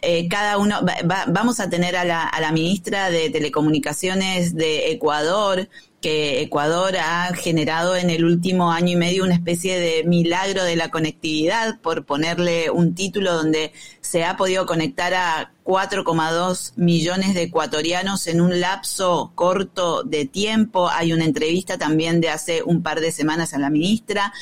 Eh, 0.00 0.28
cada 0.28 0.58
uno, 0.58 0.80
vamos 1.28 1.58
a 1.58 1.68
tener 1.68 1.96
a 1.96 2.04
la, 2.04 2.22
a 2.22 2.40
la 2.40 2.52
ministra 2.52 3.10
de 3.10 3.30
Telecomunicaciones 3.30 4.54
de 4.54 4.92
Ecuador, 4.92 5.68
que 6.00 6.40
Ecuador 6.40 6.96
ha 6.96 7.34
generado 7.34 7.96
en 7.96 8.08
el 8.08 8.24
último 8.24 8.70
año 8.70 8.92
y 8.92 8.96
medio 8.96 9.24
una 9.24 9.34
especie 9.34 9.80
de 9.80 10.04
milagro 10.04 10.62
de 10.62 10.76
la 10.76 10.90
conectividad, 10.90 11.80
por 11.80 12.04
ponerle 12.04 12.70
un 12.70 12.94
título 12.94 13.32
donde 13.32 13.72
se 14.00 14.24
ha 14.24 14.36
podido 14.36 14.66
conectar 14.66 15.14
a 15.14 15.52
4,2 15.64 16.74
millones 16.76 17.34
de 17.34 17.42
ecuatorianos 17.42 18.28
en 18.28 18.40
un 18.40 18.60
lapso 18.60 19.32
corto 19.34 20.04
de 20.04 20.26
tiempo. 20.26 20.88
Hay 20.88 21.12
una 21.12 21.24
entrevista 21.24 21.76
también 21.76 22.20
de 22.20 22.28
hace 22.28 22.62
un 22.62 22.82
par 22.82 23.00
de 23.00 23.10
semanas 23.10 23.52
a 23.52 23.58
la 23.58 23.68
ministra 23.68 24.32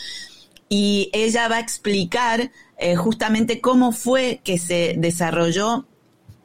y 0.68 1.10
ella 1.12 1.48
va 1.48 1.56
a 1.56 1.60
explicar 1.60 2.50
eh, 2.78 2.96
justamente 2.96 3.60
cómo 3.60 3.92
fue 3.92 4.40
que 4.44 4.58
se 4.58 4.94
desarrolló 4.98 5.86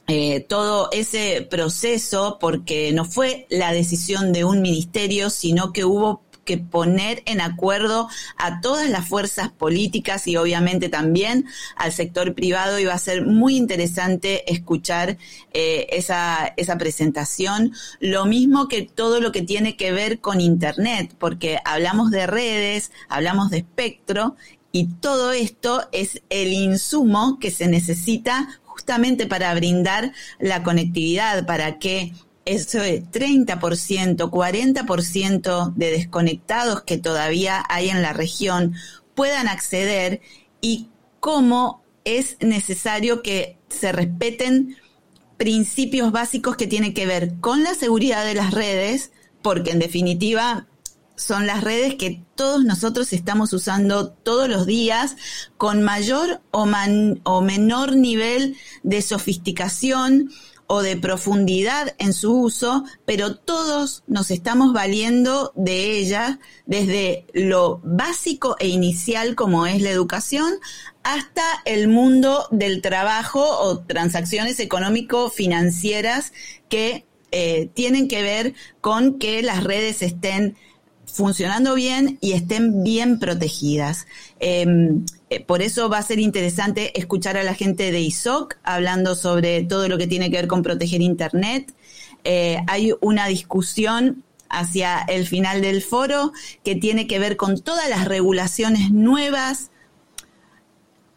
eh, 0.07 0.41
todo 0.41 0.89
ese 0.91 1.47
proceso 1.49 2.37
porque 2.39 2.91
no 2.91 3.05
fue 3.05 3.47
la 3.49 3.71
decisión 3.71 4.33
de 4.33 4.43
un 4.43 4.61
ministerio, 4.61 5.29
sino 5.29 5.71
que 5.73 5.85
hubo 5.85 6.21
que 6.45 6.57
poner 6.57 7.23
en 7.25 7.41
acuerdo 7.41 8.09
a 8.37 8.61
todas 8.61 8.89
las 8.89 9.07
fuerzas 9.07 9.49
políticas 9.49 10.27
y 10.27 10.37
obviamente 10.37 10.89
también 10.89 11.45
al 11.75 11.91
sector 11.91 12.33
privado 12.33 12.79
y 12.79 12.85
va 12.85 12.93
a 12.93 12.99
ser 12.99 13.25
muy 13.25 13.55
interesante 13.55 14.51
escuchar 14.51 15.17
eh, 15.53 15.87
esa, 15.91 16.53
esa 16.57 16.77
presentación. 16.77 17.73
Lo 17.99 18.25
mismo 18.25 18.67
que 18.67 18.81
todo 18.83 19.19
lo 19.19 19.31
que 19.31 19.41
tiene 19.41 19.77
que 19.77 19.91
ver 19.91 20.19
con 20.19 20.41
Internet, 20.41 21.15
porque 21.17 21.59
hablamos 21.65 22.11
de 22.11 22.27
redes, 22.27 22.91
hablamos 23.09 23.49
de 23.49 23.59
espectro 23.59 24.35
y 24.71 24.85
todo 24.85 25.31
esto 25.31 25.87
es 25.91 26.21
el 26.29 26.53
insumo 26.53 27.39
que 27.39 27.51
se 27.51 27.67
necesita 27.67 28.47
justamente 28.63 29.27
para 29.27 29.53
brindar 29.53 30.13
la 30.39 30.63
conectividad, 30.63 31.45
para 31.45 31.77
que 31.77 32.13
ese 32.45 33.03
30%, 33.03 34.29
40% 34.29 35.73
de 35.75 35.91
desconectados 35.91 36.81
que 36.81 36.97
todavía 36.97 37.63
hay 37.69 37.89
en 37.89 38.01
la 38.01 38.13
región 38.13 38.73
puedan 39.15 39.47
acceder 39.47 40.21
y 40.61 40.89
cómo 41.19 41.83
es 42.03 42.37
necesario 42.39 43.21
que 43.21 43.57
se 43.69 43.91
respeten 43.91 44.75
principios 45.37 46.11
básicos 46.11 46.55
que 46.55 46.67
tienen 46.67 46.93
que 46.93 47.05
ver 47.05 47.35
con 47.39 47.63
la 47.63 47.73
seguridad 47.73 48.25
de 48.25 48.35
las 48.35 48.51
redes, 48.51 49.11
porque 49.41 49.71
en 49.71 49.79
definitiva 49.79 50.67
son 51.15 51.45
las 51.45 51.63
redes 51.63 51.95
que 51.95 52.23
todos 52.35 52.63
nosotros 52.63 53.13
estamos 53.13 53.53
usando 53.53 54.09
todos 54.09 54.49
los 54.49 54.65
días 54.65 55.15
con 55.57 55.83
mayor 55.83 56.41
o, 56.51 56.67
o 57.23 57.41
menor 57.41 57.95
nivel 57.95 58.57
de 58.81 59.01
sofisticación 59.01 60.31
o 60.73 60.81
de 60.81 60.95
profundidad 60.95 61.95
en 61.97 62.13
su 62.13 62.33
uso, 62.33 62.85
pero 63.03 63.35
todos 63.35 64.03
nos 64.07 64.31
estamos 64.31 64.71
valiendo 64.71 65.51
de 65.53 65.97
ellas 65.97 66.37
desde 66.65 67.25
lo 67.33 67.81
básico 67.83 68.55
e 68.57 68.69
inicial 68.69 69.35
como 69.35 69.67
es 69.67 69.81
la 69.81 69.89
educación 69.89 70.53
hasta 71.03 71.43
el 71.65 71.89
mundo 71.89 72.47
del 72.51 72.81
trabajo 72.81 73.43
o 73.43 73.79
transacciones 73.79 74.61
económico-financieras 74.61 76.31
que 76.69 77.03
eh, 77.31 77.69
tienen 77.73 78.07
que 78.07 78.21
ver 78.23 78.53
con 78.79 79.19
que 79.19 79.41
las 79.41 79.65
redes 79.65 80.01
estén 80.01 80.55
funcionando 81.05 81.75
bien 81.75 82.17
y 82.21 82.33
estén 82.33 82.83
bien 82.83 83.19
protegidas. 83.19 84.07
Em, 84.39 85.05
eh, 85.29 85.43
por 85.43 85.61
eso 85.61 85.89
va 85.89 85.97
a 85.97 86.03
ser 86.03 86.19
interesante 86.19 86.97
escuchar 86.99 87.37
a 87.37 87.43
la 87.43 87.53
gente 87.53 87.91
de 87.91 88.01
ISOC 88.01 88.57
hablando 88.63 89.15
sobre 89.15 89.63
todo 89.63 89.87
lo 89.87 89.97
que 89.97 90.07
tiene 90.07 90.29
que 90.29 90.37
ver 90.37 90.47
con 90.47 90.63
proteger 90.63 91.01
Internet. 91.01 91.73
Eh, 92.23 92.59
hay 92.67 92.93
una 93.01 93.27
discusión 93.27 94.23
hacia 94.49 94.99
el 94.99 95.27
final 95.27 95.61
del 95.61 95.81
foro 95.81 96.33
que 96.63 96.75
tiene 96.75 97.07
que 97.07 97.19
ver 97.19 97.37
con 97.37 97.59
todas 97.59 97.89
las 97.89 98.05
regulaciones 98.05 98.91
nuevas 98.91 99.70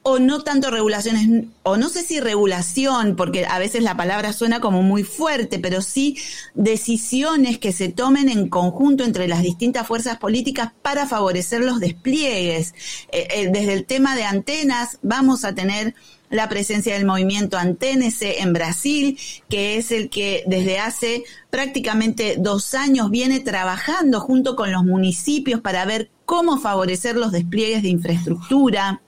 o 0.06 0.18
no 0.18 0.42
tanto 0.42 0.70
regulaciones, 0.70 1.46
o 1.62 1.78
no 1.78 1.88
sé 1.88 2.02
si 2.02 2.20
regulación, 2.20 3.16
porque 3.16 3.46
a 3.46 3.58
veces 3.58 3.82
la 3.82 3.96
palabra 3.96 4.34
suena 4.34 4.61
como 4.61 4.82
muy 4.82 5.02
fuerte, 5.02 5.58
pero 5.58 5.80
sí 5.80 6.18
decisiones 6.52 7.58
que 7.58 7.73
se 7.73 7.88
tomen 7.88 8.28
en 8.28 8.50
conjunto 8.50 9.02
entre 9.02 9.28
las 9.28 9.42
distintas 9.42 9.87
fuerzas 9.87 10.18
políticas 10.18 10.73
para 10.82 11.06
favorecer 11.06 11.62
los 11.62 11.80
despliegues. 11.80 12.75
Eh, 13.12 13.28
eh, 13.30 13.50
desde 13.50 13.73
el 13.73 13.87
tema 13.87 14.14
de 14.14 14.25
antenas 14.25 14.99
vamos 15.00 15.42
a 15.42 15.54
tener 15.54 15.94
la 16.28 16.50
presencia 16.50 16.92
del 16.94 17.06
movimiento 17.06 17.56
Anténese 17.56 18.42
en 18.42 18.52
Brasil, 18.52 19.18
que 19.49 19.78
es 19.78 19.90
el 19.90 20.11
que 20.11 20.42
desde 20.46 20.80
hace 20.80 21.25
prácticamente 21.49 22.37
dos 22.38 22.75
años 22.75 23.11
viene 23.11 23.40
trabajando 23.40 24.20
junto 24.20 24.54
con 24.54 24.70
los 24.70 24.84
municipios 24.84 25.62
para 25.62 25.87
ver 25.87 26.11
cómo 26.26 26.58
favorecer 26.58 27.16
los 27.16 27.32
despliegues 27.32 27.82
de 27.82 27.88
infraestructura. 27.88 29.00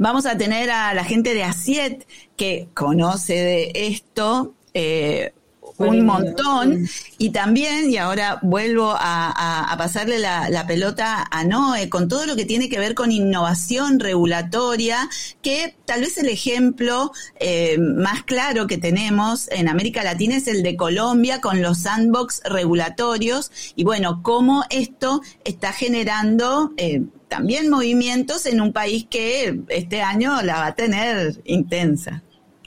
Vamos 0.00 0.24
a 0.24 0.38
tener 0.38 0.70
a 0.70 0.94
la 0.94 1.04
gente 1.04 1.34
de 1.34 1.44
ASIET 1.44 2.08
que 2.34 2.68
conoce 2.72 3.34
de 3.34 3.72
esto. 3.74 4.54
Eh, 4.72 5.34
un 5.76 6.06
montón. 6.06 6.88
Y 7.18 7.30
también, 7.30 7.90
y 7.90 7.98
ahora 7.98 8.38
vuelvo 8.40 8.94
a, 8.98 9.74
pasarle 9.76 10.18
la, 10.18 10.64
pelota 10.66 11.28
a 11.30 11.44
Noé, 11.44 11.90
con 11.90 12.08
todo 12.08 12.24
lo 12.24 12.34
que 12.34 12.46
tiene 12.46 12.70
que 12.70 12.78
ver 12.78 12.94
con 12.94 13.12
innovación 13.12 14.00
regulatoria, 14.00 15.06
que 15.42 15.76
tal 15.84 16.00
vez 16.00 16.16
el 16.16 16.30
ejemplo 16.30 17.12
eh, 17.38 17.76
más 17.78 18.22
claro 18.22 18.66
que 18.66 18.78
tenemos 18.78 19.48
en 19.50 19.68
América 19.68 20.02
Latina 20.02 20.36
es 20.36 20.48
el 20.48 20.62
de 20.62 20.76
Colombia 20.76 21.42
con 21.42 21.60
los 21.60 21.80
sandbox 21.80 22.40
regulatorios. 22.46 23.52
Y 23.76 23.84
bueno, 23.84 24.22
cómo 24.22 24.64
esto 24.70 25.20
está 25.44 25.74
generando... 25.74 26.72
Eh, 26.78 27.02
también 27.30 27.70
movimientos 27.70 28.44
en 28.44 28.60
un 28.60 28.72
país 28.72 29.06
que 29.08 29.60
este 29.68 30.02
año 30.02 30.42
la 30.42 30.56
va 30.56 30.66
a 30.66 30.74
tener 30.74 31.40
intensa. 31.44 32.22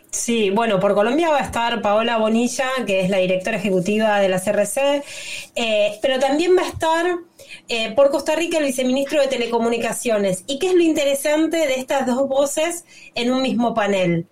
Sí, 0.10 0.52
bueno, 0.52 0.80
por 0.80 0.94
Colombia 0.94 1.30
va 1.30 1.40
a 1.40 1.44
estar 1.44 1.82
Paola 1.82 2.18
Bonilla, 2.18 2.70
que 2.86 3.02
es 3.02 3.10
la 3.10 3.18
directora 3.18 3.58
ejecutiva 3.58 4.20
de 4.20 4.30
la 4.30 4.40
CRC, 4.40 5.04
eh, 5.56 6.00
pero 6.02 6.20
también 6.20 6.56
va 6.56 6.62
a 6.62 6.70
estar 6.70 7.18
eh, 7.68 7.94
por 7.94 8.10
Costa 8.10 8.36
Rica 8.36 8.60
el 8.60 8.66
viceministro 8.66 9.20
de 9.20 9.28
Telecomunicaciones. 9.28 10.44
¿Y 10.48 10.60
qué 10.60 10.68
es 10.68 10.76
lo 10.76 10.84
interesante 10.84 11.58
de 11.58 11.76
estas 11.76 12.06
dos 12.06 12.28
voces 12.30 12.86
en 13.16 13.34
un 13.34 13.42
mismo 13.42 13.74
panel? 13.74 14.28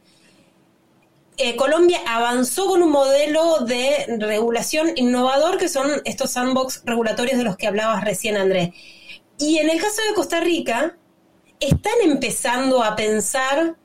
Eh, 1.38 1.55
Colombia 1.55 2.00
avanzó 2.07 2.67
con 2.67 2.83
un 2.83 2.91
modelo 2.91 3.59
de 3.65 4.05
regulación 4.19 4.91
innovador 4.95 5.57
que 5.57 5.67
son 5.67 5.89
estos 6.05 6.31
sandbox 6.31 6.83
regulatorios 6.85 7.38
de 7.38 7.43
los 7.43 7.57
que 7.57 7.67
hablabas 7.67 8.03
recién, 8.03 8.38
Andrés 8.38 8.69
y 9.41 9.57
en 9.57 9.69
el 9.69 9.81
caso 9.81 10.01
de 10.07 10.13
Costa 10.13 10.39
Rica, 10.39 10.95
están 11.60 11.93
empezando 12.03 12.83
a 12.83 12.95
pensar 12.95 13.75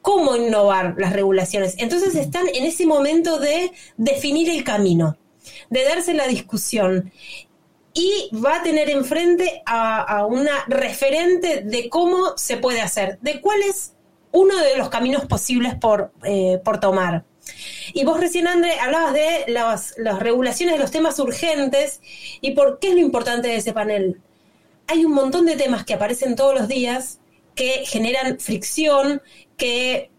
cómo 0.00 0.34
innovar 0.34 0.96
las 0.98 1.12
regulaciones. 1.12 1.76
Entonces 1.78 2.16
están 2.16 2.48
en 2.52 2.64
ese 2.64 2.84
momento 2.84 3.38
de 3.38 3.70
definir 3.96 4.50
el 4.50 4.64
camino, 4.64 5.16
de 5.70 5.84
darse 5.84 6.14
la 6.14 6.26
discusión. 6.26 7.12
Y 7.94 8.30
va 8.34 8.56
a 8.56 8.62
tener 8.62 8.90
enfrente 8.90 9.62
a, 9.66 10.26
una 10.26 10.64
referente 10.66 11.60
de 11.60 11.88
cómo 11.88 12.36
se 12.36 12.56
puede 12.56 12.80
hacer, 12.80 13.18
de 13.20 13.40
cuál 13.40 13.62
es 13.62 13.92
uno 14.32 14.56
de 14.56 14.76
los 14.78 14.88
caminos 14.88 15.26
posibles 15.26 15.74
por, 15.76 16.10
eh, 16.24 16.58
por 16.64 16.80
tomar. 16.80 17.24
Y 17.92 18.04
vos 18.04 18.18
recién, 18.18 18.48
André, 18.48 18.80
hablabas 18.80 19.12
de 19.12 19.44
las, 19.48 19.94
las, 19.98 20.20
regulaciones 20.20 20.76
de 20.76 20.80
los 20.80 20.90
temas 20.90 21.18
urgentes 21.18 22.00
y 22.40 22.52
por 22.52 22.78
qué 22.78 22.88
es 22.88 22.94
lo 22.94 23.00
importante 23.00 23.48
de 23.48 23.56
ese 23.56 23.72
panel. 23.72 24.20
Hay 24.86 25.04
un 25.04 25.12
montón 25.12 25.46
de 25.46 25.56
temas 25.56 25.84
que 25.84 25.94
aparecen 25.94 26.36
todos 26.36 26.54
los 26.54 26.68
días 26.68 27.18
que 27.54 27.84
generan 27.86 28.38
fricción, 28.38 29.22
que, 29.56 30.10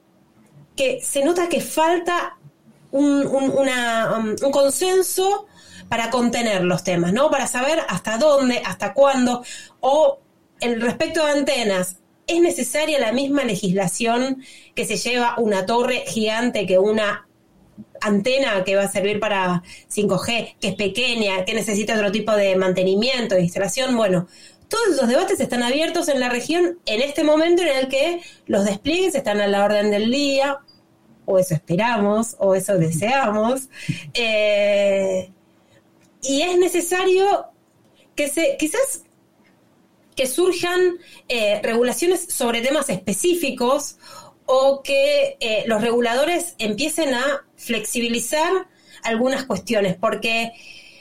que 0.76 1.02
se 1.02 1.24
nota 1.24 1.50
que 1.50 1.62
falta 1.62 2.38
un, 2.92 3.26
um, 3.26 4.36
un, 4.42 4.52
consenso 4.52 5.48
para 5.90 6.10
contener 6.10 6.64
los 6.64 6.84
temas, 6.84 7.12
¿no? 7.12 7.30
Para 7.30 7.48
saber 7.48 7.80
hasta 7.90 8.18
dónde, 8.18 8.62
hasta 8.64 8.94
cuándo, 8.94 9.44
o 9.80 10.20
el 10.60 10.80
respecto 10.80 11.26
de 11.26 11.32
antenas, 11.32 11.98
¿es 12.28 12.40
necesaria 12.40 13.00
la 13.00 13.12
misma 13.12 13.44
legislación 13.44 14.44
que 14.76 14.86
se 14.86 14.98
lleva 14.98 15.36
una 15.38 15.66
torre 15.66 16.04
gigante 16.08 16.66
que 16.66 16.80
una 16.80 17.28
antena 18.04 18.64
que 18.64 18.76
va 18.76 18.84
a 18.84 18.92
servir 18.92 19.20
para 19.20 19.64
5G, 19.90 20.56
que 20.60 20.68
es 20.70 20.76
pequeña, 20.76 21.46
que 21.46 21.54
necesita 21.54 21.96
otro 21.96 22.12
tipo 22.12 22.32
de 22.34 22.56
mantenimiento, 22.56 23.36
de 23.36 23.42
instalación? 23.42 23.96
Bueno, 23.96 24.28
todos 24.68 24.98
los 24.98 25.08
debates 25.08 25.40
están 25.40 25.64
abiertos 25.64 26.08
en 26.08 26.20
la 26.20 26.30
región 26.30 26.80
en 26.86 27.02
este 27.02 27.24
momento 27.24 27.62
en 27.62 27.70
el 27.70 27.88
que 27.90 28.22
los 28.48 28.66
despliegues 28.66 29.16
están 29.16 29.40
a 29.40 29.48
la 29.48 29.64
orden 29.64 29.92
del 29.92 30.12
día, 30.12 30.60
o 31.26 31.40
eso 31.40 31.54
esperamos, 31.54 32.36
o 32.40 32.56
eso 32.56 32.78
deseamos. 32.78 33.70
Eh, 34.14 35.32
y 36.22 36.42
es 36.42 36.58
necesario 36.58 37.48
que 38.16 38.30
se, 38.30 38.56
quizás 38.58 39.04
que 40.16 40.28
surjan 40.28 40.98
eh, 41.28 41.60
regulaciones 41.64 42.26
sobre 42.30 42.62
temas 42.62 42.90
específicos 42.90 43.98
o 44.46 44.82
que 44.84 45.38
eh, 45.40 45.64
los 45.68 45.82
reguladores 45.82 46.56
empiecen 46.60 47.14
a 47.14 47.46
flexibilizar 47.64 48.68
algunas 49.04 49.46
cuestiones, 49.46 49.96
porque 49.96 50.54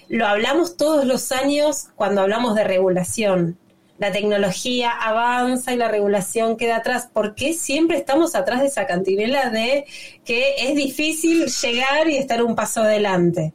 lo 0.09 0.27
hablamos 0.27 0.77
todos 0.77 1.05
los 1.05 1.33
años 1.33 1.89
cuando 1.97 2.23
hablamos 2.23 2.55
de 2.55 2.65
regulación 2.65 3.59
la 4.03 4.11
tecnología 4.11 4.91
avanza 4.91 5.73
y 5.73 5.77
la 5.77 5.87
regulación 5.87 6.57
queda 6.57 6.79
atrás. 6.79 7.09
¿Por 7.13 7.37
qué 7.37 7.53
siempre 7.53 7.97
estamos 7.97 8.35
atrás 8.35 8.61
de 8.61 8.67
esa 8.67 8.85
cantinela 8.85 9.49
de 9.49 9.85
que 10.25 10.57
es 10.59 10.75
difícil 10.75 11.47
llegar 11.47 12.11
y 12.11 12.17
estar 12.17 12.43
un 12.43 12.57
paso 12.57 12.83
adelante? 12.83 13.53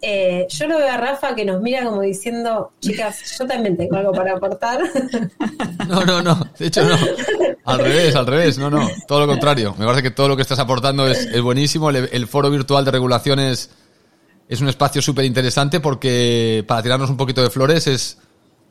Eh, 0.00 0.46
yo 0.48 0.68
lo 0.68 0.78
veo 0.78 0.92
a 0.92 0.96
Rafa 0.96 1.34
que 1.34 1.44
nos 1.44 1.60
mira 1.60 1.84
como 1.84 2.02
diciendo, 2.02 2.72
chicas, 2.80 3.36
yo 3.36 3.46
también 3.46 3.76
tengo 3.76 3.96
algo 3.96 4.12
para 4.12 4.34
aportar. 4.34 4.80
No, 5.88 6.04
no, 6.04 6.20
no, 6.20 6.38
de 6.58 6.66
hecho 6.66 6.84
no. 6.84 6.98
Al 7.64 7.78
revés, 7.78 8.14
al 8.14 8.26
revés, 8.26 8.58
no, 8.58 8.68
no, 8.68 8.86
todo 9.06 9.20
lo 9.20 9.26
contrario. 9.26 9.74
Me 9.78 9.86
parece 9.86 10.02
que 10.02 10.10
todo 10.10 10.28
lo 10.28 10.36
que 10.36 10.42
estás 10.42 10.58
aportando 10.58 11.06
es, 11.06 11.40
buenísimo. 11.40 11.88
El, 11.88 12.26
foro 12.26 12.50
virtual 12.50 12.84
de 12.84 12.90
regulaciones 12.90 13.70
es 14.46 14.60
un 14.60 14.68
espacio 14.68 15.00
súper 15.00 15.24
interesante 15.24 15.80
porque 15.80 16.62
para 16.68 16.82
tirarnos 16.82 17.08
un 17.08 17.16
poquito 17.16 17.42
de 17.42 17.48
flores 17.48 17.86
es 17.86 18.18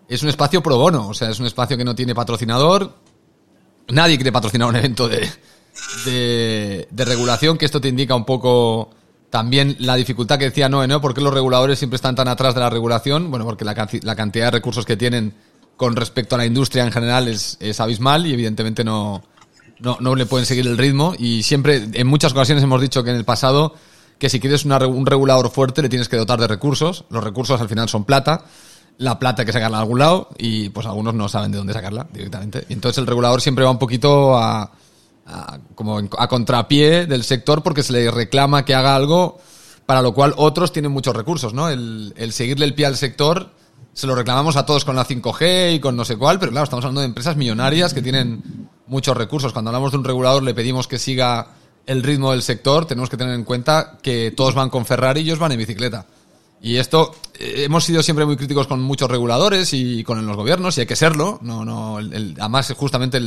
es 0.07 0.23
un 0.23 0.29
espacio 0.29 0.61
pro 0.61 0.77
bono, 0.77 1.09
o 1.09 1.13
sea, 1.13 1.29
es 1.29 1.39
un 1.39 1.47
espacio 1.47 1.77
que 1.77 1.83
no 1.83 1.95
tiene 1.95 2.15
patrocinador. 2.15 2.93
Nadie 3.89 4.17
quiere 4.17 4.31
patrocinar 4.31 4.69
un 4.69 4.75
evento 4.75 5.07
de, 5.07 5.27
de, 6.89 7.05
regulación, 7.05 7.57
que 7.57 7.65
esto 7.65 7.81
te 7.81 7.87
indica 7.89 8.15
un 8.15 8.25
poco 8.25 8.91
también 9.29 9.75
la 9.79 9.95
dificultad 9.95 10.39
que 10.39 10.45
decía 10.45 10.69
Noé, 10.69 10.87
¿no? 10.87 11.01
¿Por 11.01 11.13
qué 11.13 11.21
los 11.21 11.33
reguladores 11.33 11.79
siempre 11.79 11.95
están 11.95 12.15
tan 12.15 12.27
atrás 12.27 12.53
de 12.55 12.61
la 12.61 12.69
regulación? 12.69 13.29
Bueno, 13.29 13.45
porque 13.45 13.65
la, 13.65 13.75
cantidad 13.75 14.45
de 14.45 14.51
recursos 14.51 14.85
que 14.85 14.97
tienen 14.97 15.33
con 15.75 15.95
respecto 15.95 16.35
a 16.35 16.37
la 16.37 16.45
industria 16.45 16.83
en 16.83 16.91
general 16.91 17.27
es, 17.27 17.79
abismal 17.79 18.25
y 18.25 18.33
evidentemente 18.33 18.83
no, 18.83 19.23
no, 19.79 19.97
no, 19.99 20.15
le 20.15 20.25
pueden 20.25 20.45
seguir 20.45 20.65
el 20.67 20.77
ritmo. 20.77 21.13
Y 21.17 21.43
siempre, 21.43 21.87
en 21.93 22.07
muchas 22.07 22.31
ocasiones 22.31 22.63
hemos 22.63 22.81
dicho 22.81 23.03
que 23.03 23.11
en 23.11 23.17
el 23.17 23.25
pasado 23.25 23.75
que 24.17 24.29
si 24.29 24.39
quieres 24.39 24.65
un 24.65 25.05
regulador 25.05 25.51
fuerte 25.51 25.83
le 25.83 25.89
tienes 25.89 26.09
que 26.09 26.17
dotar 26.17 26.39
de 26.39 26.47
recursos. 26.47 27.05
Los 27.09 27.23
recursos 27.23 27.61
al 27.61 27.69
final 27.69 27.87
son 27.89 28.03
plata 28.03 28.45
la 28.97 29.19
plata 29.19 29.41
hay 29.41 29.45
que 29.45 29.53
sacarla 29.53 29.77
de 29.77 29.83
algún 29.83 29.99
lado 29.99 30.29
y 30.37 30.69
pues 30.69 30.85
algunos 30.87 31.13
no 31.13 31.29
saben 31.29 31.51
de 31.51 31.57
dónde 31.57 31.73
sacarla 31.73 32.07
directamente. 32.11 32.65
Y 32.69 32.73
entonces 32.73 32.97
el 32.97 33.07
regulador 33.07 33.41
siempre 33.41 33.63
va 33.63 33.71
un 33.71 33.79
poquito 33.79 34.35
a, 34.37 34.71
como 35.75 36.01
a 36.17 36.27
contrapié 36.27 37.05
del 37.05 37.23
sector 37.23 37.61
porque 37.63 37.83
se 37.83 37.93
le 37.93 38.09
reclama 38.11 38.63
que 38.63 38.75
haga 38.75 38.95
algo 38.95 39.39
para 39.85 40.01
lo 40.01 40.13
cual 40.13 40.33
otros 40.37 40.71
tienen 40.71 40.91
muchos 40.91 41.15
recursos, 41.15 41.53
¿no? 41.53 41.69
El, 41.69 42.13
el 42.17 42.33
seguirle 42.33 42.65
el 42.65 42.73
pie 42.73 42.85
al 42.85 42.97
sector 42.97 43.51
se 43.93 44.05
lo 44.05 44.13
reclamamos 44.13 44.57
a 44.57 44.65
todos 44.65 44.85
con 44.85 44.95
la 44.95 45.05
5G 45.05 45.75
y 45.75 45.79
con 45.79 45.95
no 45.95 46.05
sé 46.05 46.17
cuál, 46.17 46.39
pero 46.39 46.51
claro, 46.51 46.65
estamos 46.65 46.85
hablando 46.85 47.01
de 47.01 47.07
empresas 47.07 47.35
millonarias 47.35 47.93
que 47.93 48.01
tienen 48.01 48.69
muchos 48.85 49.17
recursos. 49.17 49.53
Cuando 49.53 49.69
hablamos 49.69 49.91
de 49.91 49.97
un 49.97 50.03
regulador 50.03 50.43
le 50.43 50.53
pedimos 50.53 50.87
que 50.87 50.99
siga 50.99 51.47
el 51.87 52.03
ritmo 52.03 52.31
del 52.31 52.43
sector, 52.43 52.85
tenemos 52.85 53.09
que 53.09 53.17
tener 53.17 53.33
en 53.33 53.43
cuenta 53.43 53.97
que 54.03 54.31
todos 54.37 54.53
van 54.53 54.69
con 54.69 54.85
Ferrari 54.85 55.21
y 55.21 55.23
ellos 55.23 55.39
van 55.39 55.53
en 55.53 55.57
bicicleta. 55.57 56.05
Y 56.61 56.77
esto, 56.77 57.15
eh, 57.39 57.63
hemos 57.65 57.85
sido 57.85 58.03
siempre 58.03 58.25
muy 58.25 58.35
críticos 58.35 58.67
con 58.67 58.81
muchos 58.81 59.09
reguladores 59.09 59.73
y 59.73 60.03
con 60.03 60.23
los 60.25 60.35
gobiernos, 60.35 60.77
y 60.77 60.81
hay 60.81 60.87
que 60.87 60.95
serlo. 60.95 61.39
No, 61.41 61.65
no, 61.65 61.99
el, 61.99 62.35
además, 62.39 62.71
justamente 62.77 63.17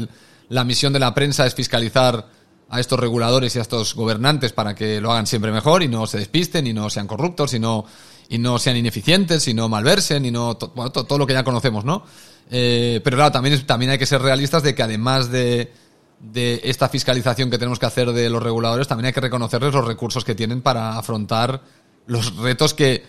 la 0.51 0.65
misión 0.65 0.93
de 0.93 0.99
la 0.99 1.15
prensa 1.15 1.47
es 1.47 1.55
fiscalizar 1.55 2.29
a 2.69 2.79
estos 2.79 3.01
reguladores 3.01 3.57
y 3.57 3.59
a 3.59 3.63
estos 3.63 3.95
gobernantes 3.95 4.53
para 4.53 4.75
que 4.75 5.01
lo 5.01 5.11
hagan 5.11 5.27
siempre 5.27 5.51
mejor 5.51 5.83
y 5.83 5.89
no 5.89 6.07
se 6.07 6.19
despisten 6.19 6.67
y 6.67 6.73
no 6.73 6.91
sean 6.91 7.07
corruptos 7.07 7.55
y 7.55 7.59
no, 7.59 7.85
y 8.29 8.39
no 8.39 8.59
sean 8.59 8.77
ineficientes 8.77 9.49
y 9.49 9.55
no 9.55 9.69
malversen 9.69 10.25
y 10.25 10.31
no 10.31 10.57
todo 10.57 11.19
lo 11.19 11.27
que 11.27 11.33
ya 11.33 11.43
conocemos, 11.43 11.85
¿no? 11.85 12.05
Eh, 12.51 13.01
pero 13.03 13.17
claro, 13.17 13.33
también, 13.33 13.65
también 13.65 13.93
hay 13.93 13.99
que 13.99 14.07
ser 14.07 14.23
realistas 14.23 14.63
de 14.63 14.75
que 14.75 14.83
además 14.83 15.31
de, 15.31 15.73
de 16.21 16.61
esta 16.65 16.89
fiscalización 16.89 17.51
que 17.51 17.59
tenemos 17.59 17.79
que 17.79 17.87
hacer 17.87 18.13
de 18.13 18.29
los 18.29 18.43
reguladores, 18.43 18.87
también 18.87 19.07
hay 19.07 19.13
que 19.13 19.21
reconocerles 19.21 19.73
los 19.73 19.87
recursos 19.87 20.25
que 20.25 20.35
tienen 20.35 20.63
para 20.63 20.99
afrontar 20.99 21.63
los 22.07 22.37
retos 22.37 22.75
que, 22.75 23.05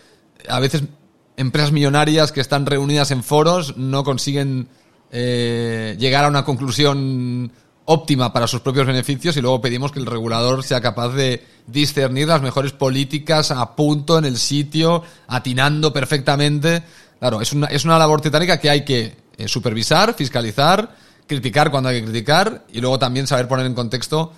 a 0.47 0.59
veces 0.59 0.83
empresas 1.37 1.71
millonarias 1.71 2.31
que 2.31 2.41
están 2.41 2.65
reunidas 2.65 3.11
en 3.11 3.23
foros 3.23 3.77
no 3.77 4.03
consiguen 4.03 4.69
eh, 5.11 5.95
llegar 5.99 6.25
a 6.25 6.29
una 6.29 6.45
conclusión 6.45 7.51
óptima 7.85 8.31
para 8.31 8.47
sus 8.47 8.61
propios 8.61 8.87
beneficios 8.87 9.35
y 9.35 9.41
luego 9.41 9.59
pedimos 9.59 9.91
que 9.91 9.99
el 9.99 10.05
regulador 10.05 10.63
sea 10.63 10.79
capaz 10.79 11.09
de 11.09 11.45
discernir 11.67 12.27
las 12.27 12.41
mejores 12.41 12.71
políticas 12.71 13.51
a 13.51 13.75
punto 13.75 14.17
en 14.17 14.25
el 14.25 14.37
sitio, 14.37 15.03
atinando 15.27 15.91
perfectamente. 15.91 16.83
Claro, 17.19 17.41
es 17.41 17.51
una, 17.53 17.67
es 17.67 17.83
una 17.83 17.97
labor 17.97 18.21
titánica 18.21 18.59
que 18.59 18.69
hay 18.69 18.85
que 18.85 19.15
eh, 19.37 19.47
supervisar, 19.47 20.13
fiscalizar, 20.13 20.95
criticar 21.27 21.71
cuando 21.71 21.89
hay 21.89 21.99
que 21.99 22.05
criticar 22.05 22.65
y 22.71 22.79
luego 22.79 22.97
también 22.99 23.27
saber 23.27 23.47
poner 23.47 23.65
en 23.65 23.73
contexto 23.73 24.31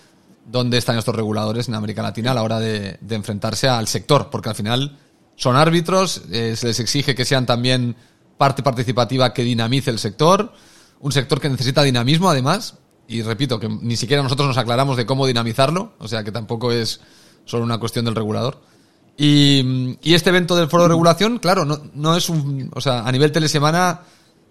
dónde 0.46 0.78
están 0.78 0.98
estos 0.98 1.16
reguladores 1.16 1.68
en 1.68 1.76
América 1.76 2.02
Latina 2.02 2.32
a 2.32 2.34
la 2.34 2.44
hora 2.44 2.60
de, 2.60 2.98
enfrentarse 3.10 3.68
al 3.68 3.88
sector, 3.88 4.30
porque 4.30 4.50
al 4.50 4.56
final 4.56 4.98
son 5.36 5.56
árbitros, 5.56 6.24
eh, 6.32 6.56
se 6.56 6.68
les 6.68 6.80
exige 6.80 7.16
que 7.16 7.26
sean 7.26 7.46
también 7.46 7.96
parte 8.38 8.64
participativa 8.64 9.34
que 9.34 9.44
dinamice 9.44 9.92
el 9.92 10.00
sector, 10.00 10.54
un 11.00 11.12
sector 11.12 11.40
que 11.40 11.50
necesita 11.50 11.84
dinamismo 11.84 12.30
además, 12.30 12.78
y 13.08 13.22
repito 13.22 13.60
que 13.60 13.68
ni 13.70 13.98
siquiera 13.98 14.24
nosotros 14.24 14.48
nos 14.48 14.58
aclaramos 14.58 14.98
de 14.98 15.06
cómo 15.06 15.28
dinamizarlo, 15.28 15.94
o 16.00 16.08
sea 16.08 16.24
que 16.24 16.32
tampoco 16.32 16.72
es 16.72 17.02
solo 17.46 17.64
una 17.64 17.78
cuestión 17.78 18.06
del 18.06 18.16
regulador. 18.16 18.62
Y, 19.16 19.98
este 20.04 20.30
evento 20.32 20.56
del 20.56 20.68
foro 20.68 20.84
de 20.84 20.90
regulación, 20.90 21.38
claro, 21.38 21.66
no, 21.66 22.16
es 22.16 22.30
un, 22.30 22.72
o 22.74 22.82
sea, 22.82 23.06
a 23.06 23.12
nivel 23.12 23.32
telesemana 23.32 24.02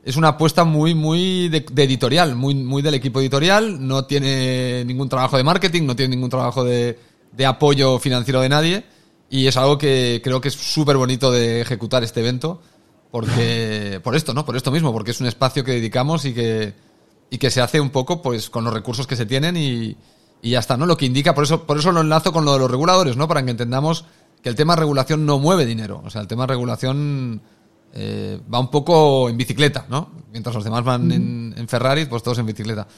es 0.05 0.17
una 0.17 0.29
apuesta 0.29 0.65
muy, 0.65 0.95
muy 0.95 1.49
de, 1.49 1.65
editorial, 1.77 2.37
muy, 2.37 2.55
muy 2.55 2.83
del 2.83 2.95
equipo 2.95 3.21
editorial, 3.21 3.85
no 3.87 4.05
tiene 4.05 4.85
ningún 4.85 5.09
trabajo 5.09 5.37
de 5.37 5.45
marketing, 5.45 5.83
no 5.87 5.97
tiene 5.97 6.15
ningún 6.15 6.31
trabajo 6.31 6.65
de, 6.65 6.99
de 7.33 7.47
apoyo 7.47 7.99
financiero 7.99 8.41
de 8.41 8.49
nadie 8.49 8.85
y 9.33 9.47
es 9.47 9.57
algo 9.57 9.79
que 9.79 10.21
creo 10.23 10.41
que 10.41 10.49
es 10.49 10.55
súper 10.55 10.97
bonito 10.97 11.33
de 11.33 11.63
ejecutar 11.63 12.05
este 12.05 12.21
evento, 12.21 12.61
porque, 13.13 14.01
por 14.03 14.17
esto, 14.17 14.33
¿no? 14.33 14.47
Por 14.47 14.57
esto 14.57 14.73
mismo, 14.73 14.91
porque 14.91 15.11
es 15.11 15.21
un 15.21 15.27
espacio 15.27 15.63
que 15.63 15.73
dedicamos 15.73 16.25
y 16.25 16.33
que, 16.33 16.73
y 17.29 17.37
que 17.37 17.51
se 17.51 17.61
hace 17.61 17.79
un 17.79 17.91
poco, 17.91 18.23
pues, 18.23 18.49
con 18.49 18.65
los 18.65 18.73
recursos 18.73 19.07
que 19.07 19.17
se 19.17 19.27
tienen 19.27 19.55
y, 19.55 19.99
y 20.41 20.51
ya 20.51 20.61
está, 20.61 20.79
¿no? 20.79 20.87
Lo 20.87 20.97
que 20.97 21.05
indica, 21.05 21.35
por 21.35 21.45
eso, 21.45 21.65
por 21.67 21.79
eso 21.79 21.93
lo 21.93 22.01
enlazo 22.01 22.33
con 22.33 22.47
lo 22.47 22.55
de 22.55 22.59
los 22.59 22.71
reguladores, 22.71 23.19
¿no? 23.19 23.29
Para 23.29 23.45
que 23.45 23.51
entendamos 23.51 24.07
que 24.43 24.49
el 24.49 24.55
tema 24.55 24.75
de 24.75 24.81
regulación 24.81 25.27
no 25.27 25.39
mueve 25.39 25.67
dinero. 25.67 26.01
O 26.07 26.09
sea, 26.09 26.23
el 26.23 26.27
tema 26.27 26.45
de 26.45 26.55
regulación 26.55 27.43
eh, 27.93 28.41
va 28.53 28.59
un 28.59 28.71
poco 28.71 29.29
en 29.29 29.37
bicicleta, 29.37 29.85
¿no? 29.91 30.09
Mientras 30.33 30.55
los 30.55 30.65
demás 30.65 30.83
van 30.83 31.13
en, 31.13 31.55
en 31.55 31.69
Ferrari, 31.69 32.07
pues 32.07 32.23
todos 32.23 32.39
en 32.39 32.47
bicicleta. 32.47 32.89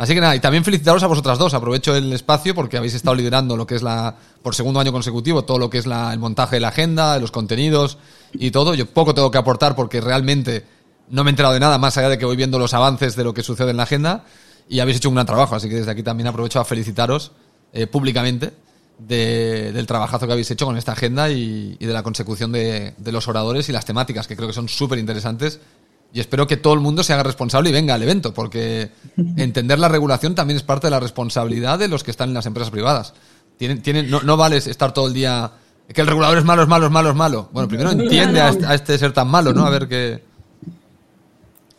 Así 0.00 0.14
que 0.14 0.20
nada, 0.22 0.34
y 0.34 0.40
también 0.40 0.64
felicitaros 0.64 1.02
a 1.02 1.08
vosotras 1.08 1.38
dos. 1.38 1.52
Aprovecho 1.52 1.94
el 1.94 2.10
espacio 2.14 2.54
porque 2.54 2.78
habéis 2.78 2.94
estado 2.94 3.14
liderando 3.14 3.54
lo 3.54 3.66
que 3.66 3.74
es 3.74 3.82
la, 3.82 4.16
por 4.42 4.54
segundo 4.54 4.80
año 4.80 4.92
consecutivo, 4.92 5.44
todo 5.44 5.58
lo 5.58 5.68
que 5.68 5.76
es 5.76 5.84
la, 5.84 6.10
el 6.14 6.18
montaje 6.18 6.56
de 6.56 6.60
la 6.60 6.68
agenda, 6.68 7.12
de 7.12 7.20
los 7.20 7.30
contenidos 7.30 7.98
y 8.32 8.50
todo. 8.50 8.72
Yo 8.72 8.86
poco 8.86 9.12
tengo 9.12 9.30
que 9.30 9.36
aportar 9.36 9.76
porque 9.76 10.00
realmente 10.00 10.64
no 11.10 11.22
me 11.22 11.28
he 11.28 11.32
enterado 11.32 11.52
de 11.52 11.60
nada 11.60 11.76
más 11.76 11.98
allá 11.98 12.08
de 12.08 12.16
que 12.16 12.24
voy 12.24 12.36
viendo 12.36 12.58
los 12.58 12.72
avances 12.72 13.14
de 13.14 13.24
lo 13.24 13.34
que 13.34 13.42
sucede 13.42 13.72
en 13.72 13.76
la 13.76 13.82
agenda. 13.82 14.24
y 14.70 14.80
habéis 14.80 14.96
hecho 14.96 15.10
un 15.10 15.16
gran 15.16 15.26
trabajo, 15.26 15.54
así 15.54 15.68
que 15.68 15.74
desde 15.74 15.90
aquí 15.90 16.02
también 16.02 16.28
aprovecho 16.28 16.60
a 16.60 16.64
felicitaros 16.64 17.32
eh, 17.74 17.86
públicamente 17.86 18.54
del 18.96 19.86
trabajazo 19.86 20.26
que 20.26 20.32
habéis 20.32 20.50
hecho 20.50 20.64
con 20.64 20.78
esta 20.78 20.92
agenda 20.92 21.28
y, 21.28 21.76
de 21.76 21.92
la 21.92 22.02
consecución 22.02 22.52
de, 22.52 22.94
los 23.04 23.28
oradores 23.28 23.68
y 23.68 23.72
las 23.72 23.84
temáticas, 23.84 24.26
que 24.26 24.34
creo 24.34 24.48
que 24.48 24.54
son 24.54 24.68
súper 24.68 24.98
interesantes. 24.98 25.60
Y 26.12 26.20
espero 26.20 26.46
que 26.46 26.56
todo 26.56 26.74
el 26.74 26.80
mundo 26.80 27.02
se 27.02 27.12
haga 27.12 27.22
responsable 27.22 27.70
y 27.70 27.72
venga 27.72 27.94
al 27.94 28.02
evento, 28.02 28.34
porque 28.34 28.90
entender 29.36 29.78
la 29.78 29.88
regulación 29.88 30.34
también 30.34 30.56
es 30.56 30.62
parte 30.62 30.88
de 30.88 30.90
la 30.90 31.00
responsabilidad 31.00 31.78
de 31.78 31.88
los 31.88 32.02
que 32.02 32.10
están 32.10 32.30
en 32.30 32.34
las 32.34 32.46
empresas 32.46 32.70
privadas. 32.70 33.14
Tienen, 33.56 33.82
tienen, 33.82 34.10
no, 34.10 34.20
no 34.22 34.36
vale 34.36 34.56
estar 34.56 34.92
todo 34.92 35.06
el 35.06 35.12
día 35.12 35.52
que 35.92 36.00
el 36.00 36.06
regulador 36.06 36.38
es 36.38 36.44
malo, 36.44 36.62
es 36.62 36.68
malo, 36.68 36.86
es 36.86 36.92
malo, 36.92 37.10
es 37.10 37.16
malo. 37.16 37.48
Bueno, 37.52 37.68
primero 37.68 37.90
entiende 37.90 38.40
a 38.40 38.50
este, 38.50 38.66
a 38.66 38.74
este 38.74 38.98
ser 38.98 39.12
tan 39.12 39.28
malo, 39.28 39.52
¿no? 39.52 39.66
A 39.66 39.70
ver 39.70 39.88
qué, 39.88 40.22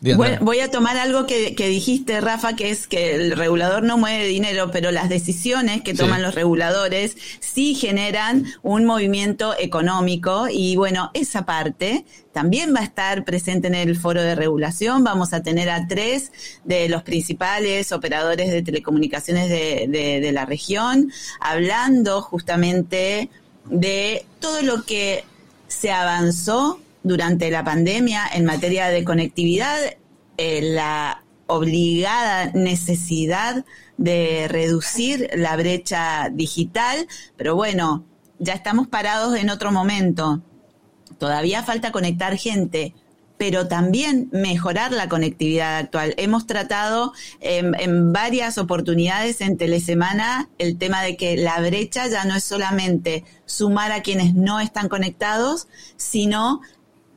voy, 0.02 0.60
a 0.60 0.72
tomar 0.72 0.98
algo 0.98 1.28
que, 1.28 1.54
dijiste, 1.56 2.20
Rafa, 2.22 2.56
que 2.56 2.72
es 2.72 2.88
que 2.88 3.16
el 3.16 3.32
regulador 3.34 3.84
no 3.84 3.98
mueve 3.98 4.26
dinero, 4.26 4.72
pero 4.72 4.92
las 4.92 5.10
decisiones 5.10 5.82
que 5.84 5.94
toman 5.94 6.24
los 6.24 6.34
reguladores 6.34 7.16
sí 7.40 7.76
generan 7.76 8.46
un 8.64 8.86
movimiento 8.86 9.54
económico 9.60 10.48
y 10.50 10.76
bueno, 10.76 11.12
esa 11.14 11.46
parte 11.46 12.06
también 12.32 12.74
va 12.74 12.80
a 12.80 12.84
estar 12.84 13.26
presente 13.26 13.68
en 13.68 13.76
el 13.76 13.96
foro 13.96 14.24
de 14.24 14.36
regulación. 14.36 15.04
Vamos 15.04 15.34
a 15.34 15.44
tener 15.44 15.70
a 15.70 15.88
tres 15.88 16.32
de 16.64 16.90
los 16.90 17.04
principales 17.04 17.92
operadores 17.92 18.50
de 18.50 18.64
telecomunicaciones 18.64 19.50
de, 19.50 19.88
de 20.22 20.32
la 20.32 20.46
región 20.46 21.12
hablando 21.40 22.22
justamente 22.22 23.30
de 23.66 24.26
todo 24.40 24.62
lo 24.64 24.84
que 24.84 25.24
se 25.68 25.92
avanzó 25.92 26.80
durante 27.04 27.50
la 27.50 27.64
pandemia 27.64 28.24
en 28.34 28.46
materia 28.46 28.88
de 28.88 29.04
conectividad, 29.04 29.78
eh, 30.38 30.62
la 30.62 31.24
obligada 31.48 32.52
necesidad 32.54 33.66
de 33.98 34.48
reducir 34.48 35.30
la 35.36 35.56
brecha 35.58 36.30
digital, 36.32 37.08
pero 37.38 37.56
bueno, 37.56 38.06
ya 38.40 38.54
estamos 38.54 38.88
parados 38.88 39.38
en 39.38 39.50
otro 39.50 39.72
momento. 39.72 40.42
Todavía 41.18 41.62
falta 41.62 41.92
conectar 41.92 42.36
gente, 42.38 42.96
pero 43.38 43.68
también 43.68 44.30
mejorar 44.32 44.92
la 44.92 45.10
conectividad 45.10 45.78
actual. 45.78 46.14
Hemos 46.18 46.46
tratado 46.46 47.12
en, 47.40 48.14
varias 48.14 48.58
oportunidades 48.58 49.42
en 49.42 49.58
Telesemana 49.58 50.48
el 50.58 50.78
tema 50.78 51.02
de 51.02 51.18
que 51.18 51.38
la 51.38 51.60
brecha 51.60 52.08
ya 52.08 52.24
no 52.24 52.36
es 52.36 52.44
solamente 52.44 53.24
sumar 53.46 53.92
a 53.92 54.04
quienes 54.04 54.36
no 54.36 54.60
están 54.60 54.90
conectados, 54.90 55.68
sino 55.98 56.62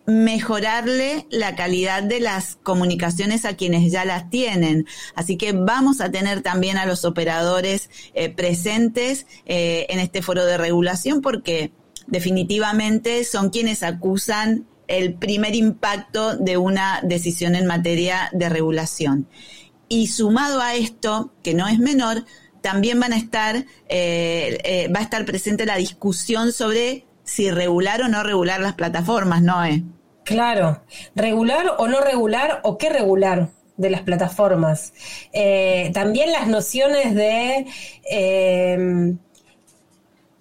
mejorarle 0.07 1.27
la 1.31 1.57
calidad 1.57 2.03
de 2.03 2.21
las 2.21 2.57
comunicaciones 2.62 3.45
a 3.45 3.57
quienes 3.57 3.90
ya 3.90 4.05
las 4.05 4.29
tienen. 4.29 4.87
Así 5.14 5.37
que 5.37 5.53
vamos 5.53 6.01
a 6.01 6.11
tener 6.11 6.43
también 6.43 6.77
a 6.77 6.87
los 6.87 7.05
operadores 7.05 7.88
eh, 8.14 8.29
presentes 8.29 9.27
eh, 9.47 9.87
en 9.88 9.99
este 9.99 10.23
foro 10.23 10.45
de 10.45 10.59
regulación 10.59 11.23
porque 11.23 11.73
definitivamente 12.07 13.25
son 13.25 13.51
quienes 13.51 13.83
acusan 13.83 14.67
el 14.88 15.14
primer 15.14 15.55
impacto 15.55 16.37
de 16.37 16.59
una 16.59 17.01
decisión 17.03 17.55
en 17.55 17.67
materia 17.67 18.29
de 18.33 18.51
regulación. 18.51 19.27
Y 19.88 20.09
sumado 20.09 20.61
a 20.61 20.75
esto, 20.75 21.33
que 21.43 21.55
no 21.55 21.67
es 21.67 21.79
menor, 21.79 22.27
también 22.61 23.01
van 23.01 23.14
a 23.14 23.17
estar, 23.17 23.64
eh, 23.88 24.90
va 24.95 25.01
a 25.01 25.03
estar 25.03 25.25
presente 25.25 25.64
la 25.64 25.77
discusión 25.77 26.53
sobre 26.53 27.07
si 27.24 27.50
regular 27.50 28.02
o 28.02 28.08
no 28.08 28.22
regular 28.22 28.60
las 28.60 28.74
plataformas, 28.74 29.42
¿no? 29.42 29.60
Claro, 30.24 30.82
regular 31.14 31.72
o 31.78 31.88
no 31.88 32.00
regular 32.00 32.60
o 32.62 32.78
qué 32.78 32.88
regular 32.88 33.48
de 33.76 33.90
las 33.90 34.02
plataformas. 34.02 34.92
Eh, 35.32 35.90
también 35.92 36.32
las 36.32 36.46
nociones 36.46 37.14
de 37.14 37.66
eh, 38.08 39.14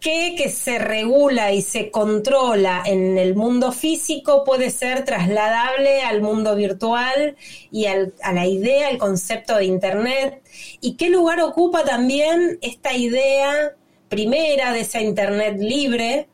qué 0.03 0.35
que 0.37 0.49
se 0.49 0.79
regula 0.79 1.53
y 1.53 1.61
se 1.61 1.89
controla 1.89 2.83
en 2.85 3.17
el 3.17 3.35
mundo 3.35 3.71
físico 3.71 4.43
puede 4.43 4.69
ser 4.69 5.05
trasladable 5.05 6.01
al 6.01 6.21
mundo 6.21 6.55
virtual 6.55 7.37
y 7.71 7.85
a 7.85 8.11
la 8.33 8.45
idea, 8.45 8.89
al 8.89 8.97
concepto 8.97 9.55
de 9.55 9.65
Internet. 9.65 10.41
¿Y 10.81 10.95
qué 10.95 11.09
lugar 11.09 11.39
ocupa 11.39 11.85
también 11.85 12.59
esta 12.61 12.93
idea 12.93 13.75
primera 14.09 14.73
de 14.73 14.81
esa 14.81 15.01
Internet 15.01 15.55
libre? 15.57 16.27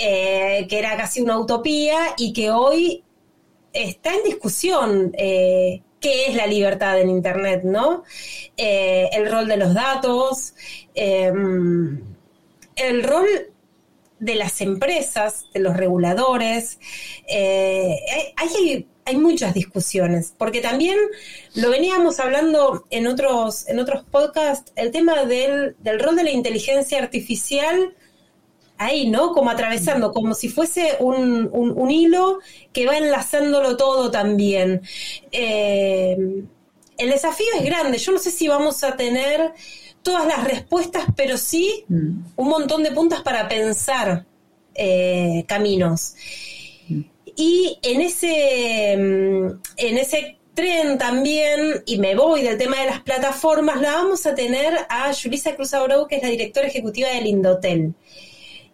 Eh, 0.00 0.68
que 0.70 0.78
era 0.78 0.96
casi 0.96 1.20
una 1.20 1.36
utopía 1.36 2.14
y 2.16 2.32
que 2.32 2.52
hoy 2.52 3.02
está 3.72 4.14
en 4.14 4.22
discusión. 4.22 5.12
Eh, 5.18 5.82
qué 6.00 6.26
es 6.26 6.36
la 6.36 6.46
libertad 6.46 7.00
en 7.00 7.10
Internet, 7.10 7.62
¿no? 7.64 8.04
Eh, 8.56 9.10
el 9.12 9.28
rol 9.28 9.48
de 9.48 9.56
los 9.56 9.74
datos, 9.74 10.54
em, 10.94 12.00
el 12.76 13.02
rol 13.02 13.26
de 14.20 14.34
las 14.36 14.60
empresas, 14.60 15.46
de 15.52 15.60
los 15.60 15.76
reguladores. 15.76 16.78
hay, 18.36 18.86
hay, 19.04 19.16
muchas 19.16 19.54
discusiones, 19.54 20.32
porque 20.38 20.60
también 20.60 20.98
lo 21.54 21.70
veníamos 21.70 22.20
hablando 22.20 22.86
en 22.90 23.08
otros, 23.08 23.68
en 23.68 23.80
otros 23.80 24.04
podcasts, 24.04 24.72
el 24.76 24.92
tema 24.92 25.24
del, 25.24 25.74
del 25.80 25.98
rol 25.98 26.14
de 26.14 26.24
la 26.24 26.30
inteligencia 26.30 26.98
artificial 26.98 27.94
ahí, 28.78 29.10
¿no? 29.10 29.32
Como 29.32 29.50
atravesando, 29.50 30.12
como 30.12 30.34
si 30.34 30.48
fuese 30.48 30.96
un, 31.00 31.48
un, 31.52 31.90
hilo 31.90 32.38
que 32.72 32.86
va 32.86 32.96
enlazándolo 32.96 33.76
todo 33.76 34.10
también. 34.10 34.82
Eh, 35.32 36.16
el 36.96 37.10
desafío 37.10 37.46
es 37.58 37.64
grande. 37.64 37.98
Yo 37.98 38.12
no 38.12 38.18
sé 38.18 38.30
si 38.30 38.48
vamos 38.48 38.82
a 38.84 38.96
tener 38.96 39.52
todas 40.02 40.26
las 40.26 40.44
respuestas, 40.44 41.04
pero 41.16 41.36
sí 41.36 41.84
mm. 41.88 42.20
un 42.36 42.48
montón 42.48 42.82
de 42.82 42.92
puntas 42.92 43.20
para 43.22 43.48
pensar 43.48 44.24
eh, 44.74 45.44
caminos. 45.46 46.14
Mm. 46.88 47.00
Y 47.36 47.78
en 47.82 48.00
ese, 48.00 48.96
mm, 48.96 49.60
en 49.76 49.98
ese 49.98 50.38
tren 50.54 50.98
también, 50.98 51.82
y 51.86 51.98
me 51.98 52.14
voy 52.14 52.42
del 52.42 52.58
tema 52.58 52.80
de 52.80 52.86
las 52.86 53.00
plataformas, 53.00 53.80
la 53.80 53.92
vamos 53.92 54.26
a 54.26 54.34
tener 54.34 54.74
a 54.88 55.12
Julissa 55.14 55.54
Cruz 55.54 55.74
Abreu, 55.74 56.06
que 56.08 56.16
es 56.16 56.22
la 56.22 56.30
directora 56.30 56.68
ejecutiva 56.68 57.08
del 57.10 57.26
Indotel 57.26 57.94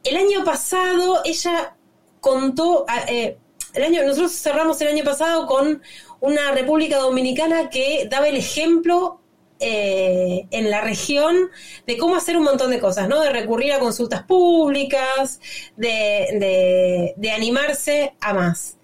el 0.04 0.16
año 0.16 0.44
pasado 0.44 1.22
ella 1.24 1.76
contó, 2.20 2.84
ah, 2.88 3.04
eh, 3.08 3.38
el 3.72 3.82
año, 3.82 4.02
nosotros 4.04 4.32
cerramos 4.32 4.80
el 4.80 4.88
año 4.88 5.04
pasado 5.04 5.46
con 5.46 5.82
una 6.20 6.52
República 6.52 6.98
Dominicana 6.98 7.70
que 7.70 8.06
daba 8.10 8.28
el 8.28 8.36
ejemplo 8.36 9.20
eh, 9.60 10.46
en 10.50 10.70
la 10.70 10.80
región 10.80 11.50
de 11.86 11.96
cómo 11.96 12.16
hacer 12.16 12.36
un 12.36 12.44
montón 12.44 12.70
de 12.70 12.80
cosas, 12.80 13.08
¿no? 13.08 13.20
De 13.20 13.30
recurrir 13.30 13.72
a 13.72 13.78
consultas 13.78 14.22
públicas, 14.24 15.40
de, 15.76 17.14
de 17.16 17.30
animarse 17.30 18.14
a 18.20 18.34
más. 18.34 18.76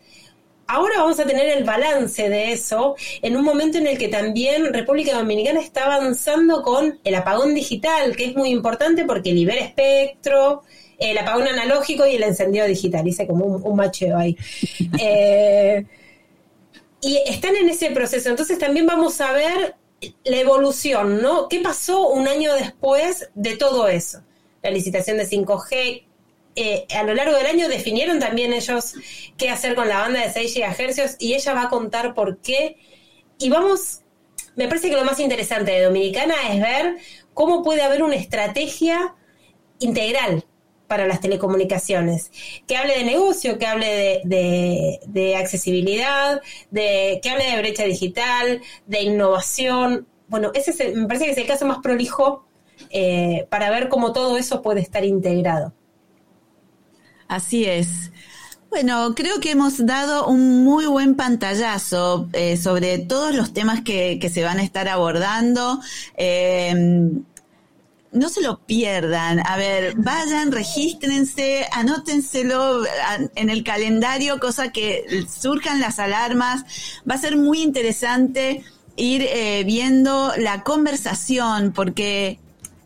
Ahora 0.73 0.99
vamos 0.99 1.19
a 1.19 1.25
tener 1.25 1.49
el 1.49 1.65
balance 1.65 2.29
de 2.29 2.53
eso 2.53 2.95
en 3.23 3.37
un 3.37 3.43
momento 3.43 3.79
en 3.79 3.89
el 3.89 3.99
que 3.99 4.07
también 4.07 4.73
República 4.73 5.19
Dominicana 5.19 5.59
está 5.59 5.93
avanzando 5.93 6.63
con 6.63 7.01
el 7.03 7.15
apagón 7.17 7.55
digital, 7.55 8.15
que 8.15 8.27
es 8.27 8.37
muy 8.37 8.51
importante 8.51 9.05
porque 9.05 9.33
libera 9.33 9.61
espectro, 9.63 10.63
el 11.01 11.17
apagón 11.17 11.49
analógico 11.49 12.07
y 12.07 12.15
el 12.15 12.23
encendido 12.23 12.67
digital. 12.67 13.09
Hice 13.09 13.27
como 13.27 13.47
un, 13.47 13.77
macheo 13.77 14.17
ahí. 14.17 14.37
Eh, 14.99 15.85
y 17.03 17.17
están 17.27 17.57
en 17.57 17.69
ese 17.71 17.91
proceso. 17.91 18.29
Entonces 18.29 18.59
también 18.59 18.87
vamos 18.87 19.21
a 19.23 19.33
ver 19.33 19.77
la 20.25 20.37
evolución, 20.37 21.23
¿no? 21.23 21.49
¿Qué 21.49 21.61
pasó 21.61 22.09
un 22.09 22.29
año 22.29 22.55
después 22.55 23.31
de 23.35 23.57
todo 23.57 23.89
eso? 23.89 24.23
La 24.63 24.71
licitación 24.71 25.17
de 25.17 25.27
5G. 25.27 26.05
Eh, 26.57 26.87
a 26.95 27.03
lo 27.05 27.15
largo 27.15 27.37
del 27.37 27.47
año 27.47 27.69
definieron 27.69 28.19
también 28.19 28.53
ellos 28.53 28.95
qué 29.39 29.49
hacer 29.49 29.75
con 29.75 29.89
la 29.89 30.01
banda 30.01 30.21
de 30.21 30.33
6 30.33 30.55
GHz 30.57 31.17
y 31.19 31.35
ella 31.35 31.55
va 31.55 31.63
a 31.63 31.69
contar 31.71 32.13
por 32.13 32.39
qué. 32.39 32.77
Y 33.39 33.49
vamos, 33.49 34.03
me 34.57 34.69
parece 34.69 34.91
que 34.91 34.97
lo 34.97 35.05
más 35.05 35.21
interesante 35.21 35.71
de 35.71 35.85
Dominicana 35.85 36.35
es 36.51 36.61
ver 36.61 36.97
cómo 37.33 37.63
puede 37.63 37.81
haber 37.81 38.03
una 38.03 38.17
estrategia 38.17 39.15
integral 39.79 40.45
para 40.91 41.07
las 41.07 41.21
telecomunicaciones, 41.21 42.33
que 42.67 42.77
hable 42.77 42.99
de 42.99 43.05
negocio, 43.05 43.61
que 43.61 43.67
hable 43.69 44.23
de, 44.25 45.37
accesibilidad, 45.37 46.43
de, 46.73 47.21
que 47.23 47.31
hable 47.31 47.49
de 47.49 47.59
brecha 47.59 47.85
digital, 47.85 48.61
de 48.87 49.03
innovación. 49.03 50.09
Bueno, 50.27 50.51
ese 50.53 50.93
me 50.97 51.07
parece 51.07 51.27
que 51.27 51.31
es 51.31 51.39
el 51.39 51.47
caso 51.47 51.65
más 51.65 51.79
prolijo 51.79 52.45
eh, 52.91 53.47
para 53.51 53.71
ver 53.71 53.89
cómo 53.89 54.13
todo 54.13 54.37
eso 54.37 54.63
puede 54.63 54.81
estar 54.81 55.05
integrado. 55.05 55.73
Así 57.29 57.67
es. 57.67 58.11
Bueno, 58.69 59.15
creo 59.15 59.39
que 59.39 59.53
hemos 59.53 59.87
dado 59.87 60.27
un 60.27 60.65
muy 60.65 60.87
buen 60.87 61.15
pantallazo 61.15 62.29
eh, 62.33 62.57
sobre 62.57 62.99
todos 62.99 63.33
los 63.33 63.53
temas 63.53 63.83
que, 63.83 64.29
se 64.33 64.43
van 64.43 64.59
a 64.59 64.65
estar 64.65 64.89
abordando. 64.89 65.81
Eh, 66.17 67.13
no 68.13 68.29
se 68.29 68.41
lo 68.41 68.59
pierdan. 68.59 69.41
A 69.47 69.57
ver, 69.57 69.95
vayan, 69.97 70.53
regístrense, 70.53 71.67
anótenselo 71.73 72.83
en 73.35 73.51
el 73.51 73.63
calendario, 73.63 74.41
cosa 74.41 74.73
que 74.73 75.27
surjan 75.29 75.81
las 75.81 75.99
alarmas. 75.99 76.65
Va 77.09 77.15
a 77.15 77.19
ser 77.19 77.37
muy 77.37 77.63
interesante 77.63 78.65
ir 78.97 79.23
eh, 79.23 79.63
viendo 79.65 80.33
la 80.37 80.63
conversación, 80.63 81.73
porque 81.73 82.39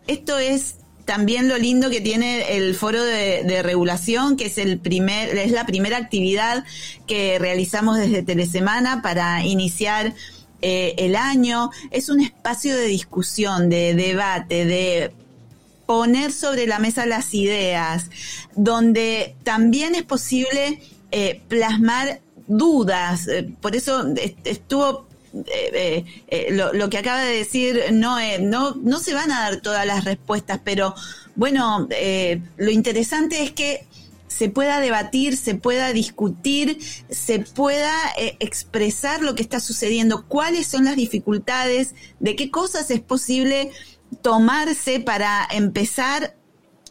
esto 0.06 0.38
es 0.38 0.76
también 1.04 1.48
lo 1.48 1.58
lindo 1.58 1.90
que 1.90 2.00
tiene 2.00 2.56
el 2.56 2.74
foro 2.74 3.02
de, 3.02 3.62
regulación, 3.62 4.36
que 4.36 4.46
es 4.46 4.58
el 4.58 4.78
primer, 4.78 5.36
es 5.36 5.52
la 5.52 5.66
primera 5.66 5.98
actividad 5.98 6.64
que 7.06 7.38
realizamos 7.38 7.98
desde 7.98 8.22
Telesemana 8.22 9.02
para 9.02 9.44
iniciar 9.44 10.14
eh, 10.66 10.94
el 10.96 11.14
año. 11.14 11.70
Es 11.90 12.08
un 12.08 12.20
espacio 12.20 12.74
de 12.74 12.86
discusión, 12.86 13.68
de 13.68 13.94
debate, 13.94 14.64
de 14.64 15.12
poner 15.84 16.32
sobre 16.32 16.66
la 16.66 16.78
mesa 16.78 17.04
las 17.04 17.34
ideas, 17.34 18.10
donde 18.56 19.36
también 19.42 19.94
es 19.94 20.04
posible 20.04 20.80
eh, 21.10 21.42
plasmar 21.48 22.20
dudas. 22.46 23.28
Eh, 23.28 23.54
por 23.60 23.76
eso 23.76 24.06
estuvo 24.44 25.06
eh, 25.46 26.04
lo, 26.50 26.88
que 26.88 26.98
acaba 26.98 27.20
de 27.20 27.36
decir 27.36 27.80
no, 27.92 28.16
no, 28.40 28.74
no 28.76 28.98
se 28.98 29.12
van 29.12 29.30
a 29.32 29.40
dar 29.40 29.60
todas 29.60 29.86
las 29.86 30.04
respuestas, 30.04 30.60
pero 30.64 30.94
bueno, 31.34 31.88
lo 32.56 32.70
interesante 32.70 33.42
es 33.42 33.52
que 33.52 33.86
se 34.28 34.48
pueda 34.48 34.80
debatir, 34.80 35.36
se 35.36 35.54
pueda 35.54 35.92
discutir, 35.92 36.78
se 37.08 37.40
pueda 37.40 37.94
expresar 38.16 39.22
lo 39.22 39.34
que 39.34 39.42
está 39.42 39.60
sucediendo, 39.60 40.26
cuáles 40.26 40.66
son 40.66 40.84
las 40.84 40.96
dificultades, 40.96 41.94
de 42.20 42.34
qué 42.34 42.50
cosas 42.50 42.90
es 42.90 43.00
posible 43.00 43.70
tomarse 44.22 45.00
para 45.00 45.46
empezar 45.50 46.36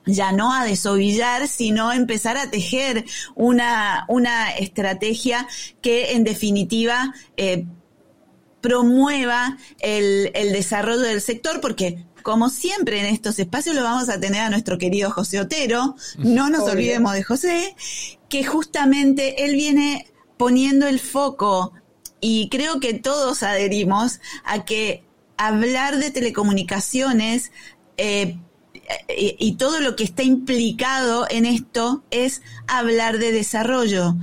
ya 0.05 0.31
no 0.31 0.53
a 0.53 0.65
desovillar, 0.65 1.47
sino 1.47 1.93
empezar 1.93 2.37
a 2.37 2.51
tejer 2.51 3.05
una, 3.35 4.05
una 4.09 4.51
estrategia 4.51 5.47
que 5.81 6.11
en 6.11 6.23
definitiva 6.23 7.13
eh, 7.37 7.65
promueva 8.61 9.57
el, 9.79 10.31
el 10.33 10.51
desarrollo 10.51 11.01
del 11.01 11.21
sector, 11.21 11.61
porque 11.61 12.05
como 12.23 12.49
siempre 12.49 12.99
en 12.99 13.05
estos 13.05 13.37
espacios 13.37 13.75
lo 13.75 13.83
vamos 13.83 14.09
a 14.09 14.19
tener 14.19 14.41
a 14.41 14.49
nuestro 14.49 14.77
querido 14.77 15.11
José 15.11 15.39
Otero, 15.39 15.95
no 16.17 16.49
nos 16.49 16.61
olvidemos 16.61 17.13
de 17.13 17.23
José, 17.23 17.75
que 18.29 18.43
justamente 18.43 19.45
él 19.45 19.55
viene 19.55 20.07
poniendo 20.37 20.87
el 20.87 20.99
foco 20.99 21.73
y 22.19 22.49
creo 22.49 22.79
que 22.79 22.93
todos 22.93 23.43
adherimos 23.43 24.19
a 24.45 24.65
que 24.65 25.03
hablar 25.37 25.97
de 25.97 26.09
telecomunicaciones 26.09 27.51
eh, 27.97 28.37
y, 29.17 29.55
todo 29.55 29.79
lo 29.79 29.95
que 29.95 30.03
está 30.03 30.23
implicado 30.23 31.25
en 31.29 31.45
esto 31.45 32.03
es 32.11 32.41
hablar 32.67 33.17
de 33.17 33.31
desarrollo. 33.31 34.15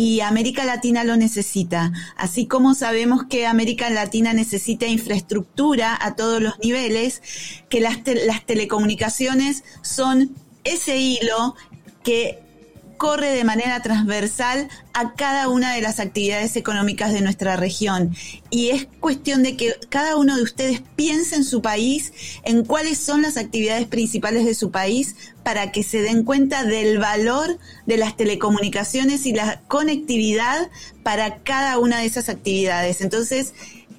Y 0.00 0.20
América 0.20 0.64
Latina 0.64 1.02
lo 1.02 1.16
necesita. 1.16 1.92
Así 2.16 2.46
como 2.46 2.74
sabemos 2.74 3.24
que 3.24 3.48
América 3.48 3.90
Latina 3.90 4.32
necesita 4.32 4.86
infraestructura 4.86 5.98
a 6.00 6.14
todos 6.14 6.40
los 6.40 6.56
niveles, 6.60 7.20
que 7.68 7.80
las, 7.80 7.98
las 8.24 8.46
telecomunicaciones 8.46 9.64
son 9.82 10.36
ese 10.62 10.98
hilo 10.98 11.56
que 12.04 12.38
corre 12.98 13.30
de 13.30 13.44
manera 13.44 13.80
transversal 13.80 14.68
a 14.92 15.14
cada 15.14 15.48
una 15.48 15.72
de 15.72 15.80
las 15.80 16.00
actividades 16.00 16.56
económicas 16.56 17.12
de 17.12 17.22
nuestra 17.22 17.56
región. 17.56 18.14
Y 18.50 18.70
es 18.70 18.86
cuestión 19.00 19.42
de 19.42 19.56
que 19.56 19.74
cada 19.88 20.16
uno 20.16 20.36
de 20.36 20.42
ustedes 20.42 20.82
piense 20.96 21.36
en 21.36 21.44
su 21.44 21.62
país, 21.62 22.12
en 22.44 22.64
cuáles 22.64 22.98
son 22.98 23.22
las 23.22 23.36
actividades 23.36 23.86
principales 23.86 24.44
de 24.44 24.54
su 24.54 24.70
país, 24.70 25.16
para 25.42 25.72
que 25.72 25.82
se 25.82 26.02
den 26.02 26.24
cuenta 26.24 26.64
del 26.64 26.98
valor 26.98 27.58
de 27.86 27.96
las 27.96 28.16
telecomunicaciones 28.16 29.24
y 29.24 29.32
la 29.32 29.62
conectividad 29.68 30.68
para 31.02 31.38
cada 31.38 31.78
una 31.78 32.00
de 32.00 32.06
esas 32.06 32.28
actividades. 32.28 33.00
Entonces, 33.00 33.54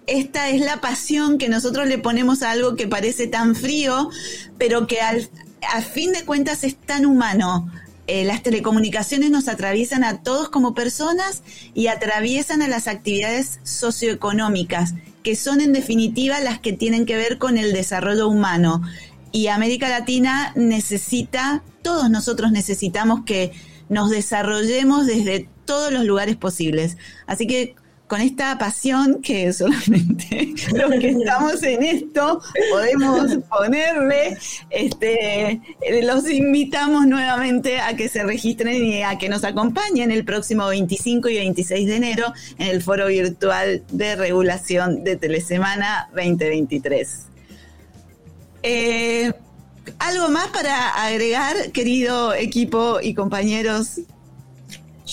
esta 0.06 0.50
es 0.50 0.62
la 0.62 0.82
pasión 0.82 1.38
que 1.38 1.50
nosotros 1.50 1.88
le 1.88 1.98
ponemos 1.98 2.44
a 2.44 2.52
algo 2.52 2.76
que 2.76 2.88
parece 2.88 3.28
tan 3.28 3.56
frío, 3.56 4.10
pero 4.58 4.88
que 4.88 5.02
al, 5.02 5.30
a 5.74 5.82
fin 5.82 6.12
de 6.12 6.26
cuentas 6.26 6.64
es 6.64 6.76
tan 6.76 7.06
humano. 7.06 7.72
Eh, 8.12 8.26
las 8.26 8.41
telecomunicaciones 8.41 9.30
nos 9.30 9.48
atraviesan 9.48 10.04
a 10.04 10.24
todos 10.24 10.50
como 10.50 10.74
personas 10.74 11.43
y 11.76 11.88
atraviesan 11.88 12.63
a 12.63 12.67
las 12.67 12.88
actividades 12.88 13.60
socioeconómicas, 13.62 14.95
que 15.22 15.36
son 15.36 15.62
en 15.62 15.74
definitiva 15.74 16.39
las 16.39 16.58
que 16.58 16.74
tienen 16.74 17.06
que 17.06 17.17
ver 17.17 17.38
con 17.38 17.60
el 17.60 17.72
desarrollo 17.72 18.28
humano. 18.28 18.82
Y 19.32 19.45
América 19.45 19.89
Latina 19.89 20.54
necesita, 20.56 21.62
todos 21.84 22.10
nosotros 22.10 22.52
necesitamos 22.52 23.26
que 23.26 23.52
nos 23.89 24.10
desarrollemos 24.10 25.06
desde 25.06 25.48
todos 25.65 25.93
los 25.93 26.04
lugares 26.04 26.36
posibles. 26.36 26.98
Así 27.28 27.45
que 27.45 27.76
con 28.10 28.22
esta 28.22 28.58
pasión 28.58 29.22
que 29.22 29.54
solamente 29.54 30.56
los 30.74 30.91
que 31.00 31.10
estamos 31.10 31.62
en 31.62 31.84
esto 31.84 32.41
podemos 32.72 33.38
ponerle, 33.48 34.36
este, 34.72 35.62
los 36.02 36.28
invitamos 36.28 37.06
nuevamente 37.06 37.80
a 37.80 37.95
que 37.95 38.10
se 38.10 38.24
registren 38.24 38.84
y 38.84 39.04
a 39.04 39.19
que 39.19 39.30
nos 39.30 39.43
acompañen 39.43 40.10
el 40.10 40.26
próximo 40.26 40.67
25 40.67 41.30
y 41.30 41.36
26 41.36 41.88
de 41.88 41.95
enero 41.95 42.34
en 42.58 42.67
el 42.67 42.82
foro 42.82 43.06
virtual 43.06 43.84
de 43.91 44.15
regulación 44.15 45.04
de 45.04 45.15
Telesemana 45.15 46.10
2023. 46.15 47.28
Eh, 48.63 49.32
¿Algo 50.00 50.30
más 50.30 50.48
para 50.48 51.06
agregar, 51.06 51.72
querido 51.72 52.34
equipo 52.34 53.00
y 53.02 53.13
compañeros 53.13 54.00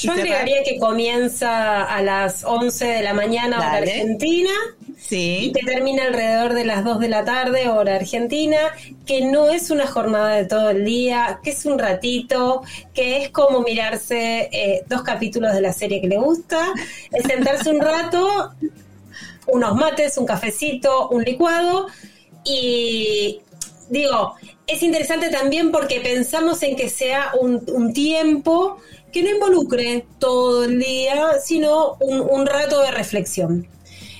yo 0.02 0.12
agregaría 0.12 0.62
que 0.62 0.78
comienza 0.78 1.82
a 1.84 2.02
las 2.02 2.44
11 2.44 2.84
de 2.84 3.02
la 3.02 3.14
mañana 3.14 3.58
hora 3.58 3.72
argentina. 3.72 4.50
Sí. 4.98 5.38
Y 5.42 5.52
que 5.52 5.64
termina 5.64 6.04
alrededor 6.04 6.54
de 6.54 6.64
las 6.64 6.84
2 6.84 7.00
de 7.00 7.08
la 7.08 7.24
tarde 7.24 7.68
hora 7.68 7.96
argentina, 7.96 8.58
que 9.04 9.24
no 9.24 9.50
es 9.50 9.70
una 9.70 9.86
jornada 9.86 10.34
de 10.34 10.46
todo 10.46 10.70
el 10.70 10.84
día, 10.84 11.40
que 11.42 11.50
es 11.50 11.64
un 11.64 11.78
ratito, 11.78 12.62
que 12.92 13.22
es 13.22 13.30
como 13.30 13.60
mirarse 13.60 14.48
eh, 14.52 14.84
dos 14.88 15.02
capítulos 15.02 15.54
de 15.54 15.60
la 15.60 15.72
serie 15.72 16.00
que 16.00 16.08
le 16.08 16.18
gusta, 16.18 16.72
es 17.12 17.24
sentarse 17.24 17.70
un 17.70 17.80
rato, 17.80 18.52
unos 19.46 19.74
mates, 19.76 20.18
un 20.18 20.26
cafecito, 20.26 21.08
un 21.08 21.22
licuado 21.22 21.86
y 22.44 23.40
digo, 23.88 24.34
es 24.66 24.82
interesante 24.82 25.28
también 25.28 25.70
porque 25.72 26.00
pensamos 26.00 26.62
en 26.62 26.76
que 26.76 26.88
sea 26.88 27.32
un, 27.40 27.62
un 27.68 27.92
tiempo 27.92 28.78
que 29.16 29.22
no 29.22 29.30
involucre 29.30 30.04
todo 30.18 30.64
el 30.64 30.78
día, 30.78 31.38
sino 31.42 31.94
un, 32.00 32.46
rato 32.46 32.82
de 32.82 32.90
reflexión. 32.90 33.66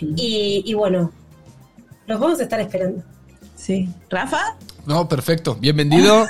Y, 0.01 0.73
bueno, 0.73 1.13
los 2.07 2.19
vamos 2.19 2.41
a 2.41 2.45
estar 2.45 2.61
esperando. 2.61 3.03
Sí. 3.57 3.91
¿Rafa? 4.09 4.57
No, 4.87 5.07
perfecto. 5.07 5.55
Bienvenido. 5.61 6.27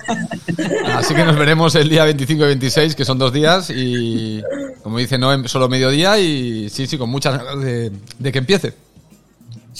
Así 0.95 1.15
que 1.15 1.25
nos 1.25 1.37
veremos 1.37 1.77
el 1.77 1.89
día 1.89 2.05
25 2.07 2.43
y 2.43 2.47
26, 2.47 2.97
que 2.97 3.05
son 3.05 3.19
dos 3.19 3.33
días. 3.33 3.71
Y 3.71 4.43
como 4.83 4.99
dice 4.99 5.17
no 5.17 5.47
solo 5.47 5.69
mediodía. 5.69 6.19
Y 6.19 6.69
sí, 6.69 6.89
sí, 6.89 6.99
con 6.99 7.09
muchas 7.09 7.39
ganas 7.39 7.63
de, 7.63 8.33
que 8.33 8.39
empiece. 8.39 8.75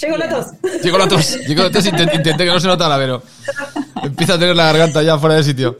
Llegó 0.01 0.17
la 0.17 0.29
tos. 0.29 0.47
Llegó 0.83 0.97
la 0.97 1.07
tos. 1.07 1.39
Llegó 1.47 1.63
la 1.63 1.71
tos. 1.71 1.85
Intenté, 1.85 2.37
que 2.37 2.45
no 2.45 2.59
se 2.59 2.67
notara, 2.67 2.97
pero 2.97 3.23
empieza 4.03 4.35
a 4.35 4.39
tener 4.39 4.55
la 4.55 4.65
garganta 4.65 5.01
ya 5.01 5.17
fuera 5.17 5.35
de 5.35 5.43
sitio. 5.43 5.79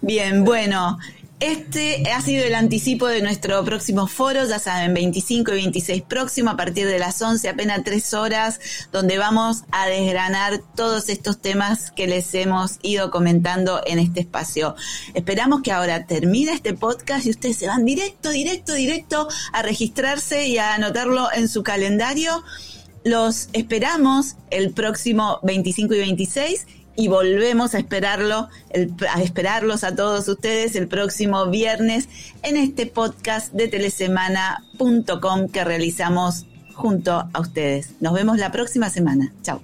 Bien, 0.00 0.44
bueno, 0.44 0.98
este 1.40 2.02
ha 2.10 2.20
sido 2.20 2.44
el 2.44 2.54
anticipo 2.54 3.06
de 3.06 3.22
nuestro 3.22 3.62
próximo 3.64 4.08
foro, 4.08 4.44
ya 4.46 4.58
saben, 4.58 4.92
25 4.92 5.52
y 5.52 5.54
26 5.54 6.02
próximo, 6.02 6.50
a 6.50 6.56
partir 6.56 6.86
de 6.86 6.98
las 6.98 7.22
11, 7.22 7.48
apenas 7.48 7.84
tres 7.84 8.12
horas, 8.12 8.60
donde 8.90 9.18
vamos 9.18 9.62
a 9.70 9.86
desgranar 9.86 10.60
todos 10.74 11.08
estos 11.08 11.40
temas 11.40 11.92
que 11.92 12.08
les 12.08 12.34
hemos 12.34 12.78
ido 12.82 13.10
comentando 13.10 13.80
en 13.86 14.00
este 14.00 14.20
espacio. 14.20 14.74
Esperamos 15.14 15.62
que 15.62 15.70
ahora 15.70 16.06
termine 16.06 16.52
este 16.52 16.74
podcast 16.74 17.26
y 17.26 17.30
ustedes 17.30 17.56
se 17.56 17.68
van 17.68 17.84
directo, 17.84 18.30
directo, 18.30 18.74
directo 18.74 19.28
a 19.52 19.62
registrarse 19.62 20.48
y 20.48 20.58
a 20.58 20.74
anotarlo 20.74 21.28
en 21.32 21.48
su 21.48 21.62
calendario. 21.62 22.42
Los 23.04 23.48
esperamos 23.52 24.34
el 24.50 24.72
próximo 24.72 25.38
25 25.44 25.94
y 25.94 25.98
26 25.98 26.66
y 26.98 27.06
volvemos 27.06 27.76
a 27.76 27.78
esperarlo, 27.78 28.48
a 29.08 29.22
esperarlos 29.22 29.84
a 29.84 29.94
todos 29.94 30.26
ustedes 30.26 30.74
el 30.74 30.88
próximo 30.88 31.46
viernes 31.46 32.08
en 32.42 32.56
este 32.56 32.86
podcast 32.86 33.52
de 33.52 33.68
telesemana.com 33.68 35.48
que 35.48 35.62
realizamos 35.62 36.46
junto 36.74 37.28
a 37.32 37.40
ustedes. 37.40 37.94
Nos 38.00 38.14
vemos 38.14 38.38
la 38.38 38.50
próxima 38.50 38.90
semana. 38.90 39.32
Chao. 39.42 39.62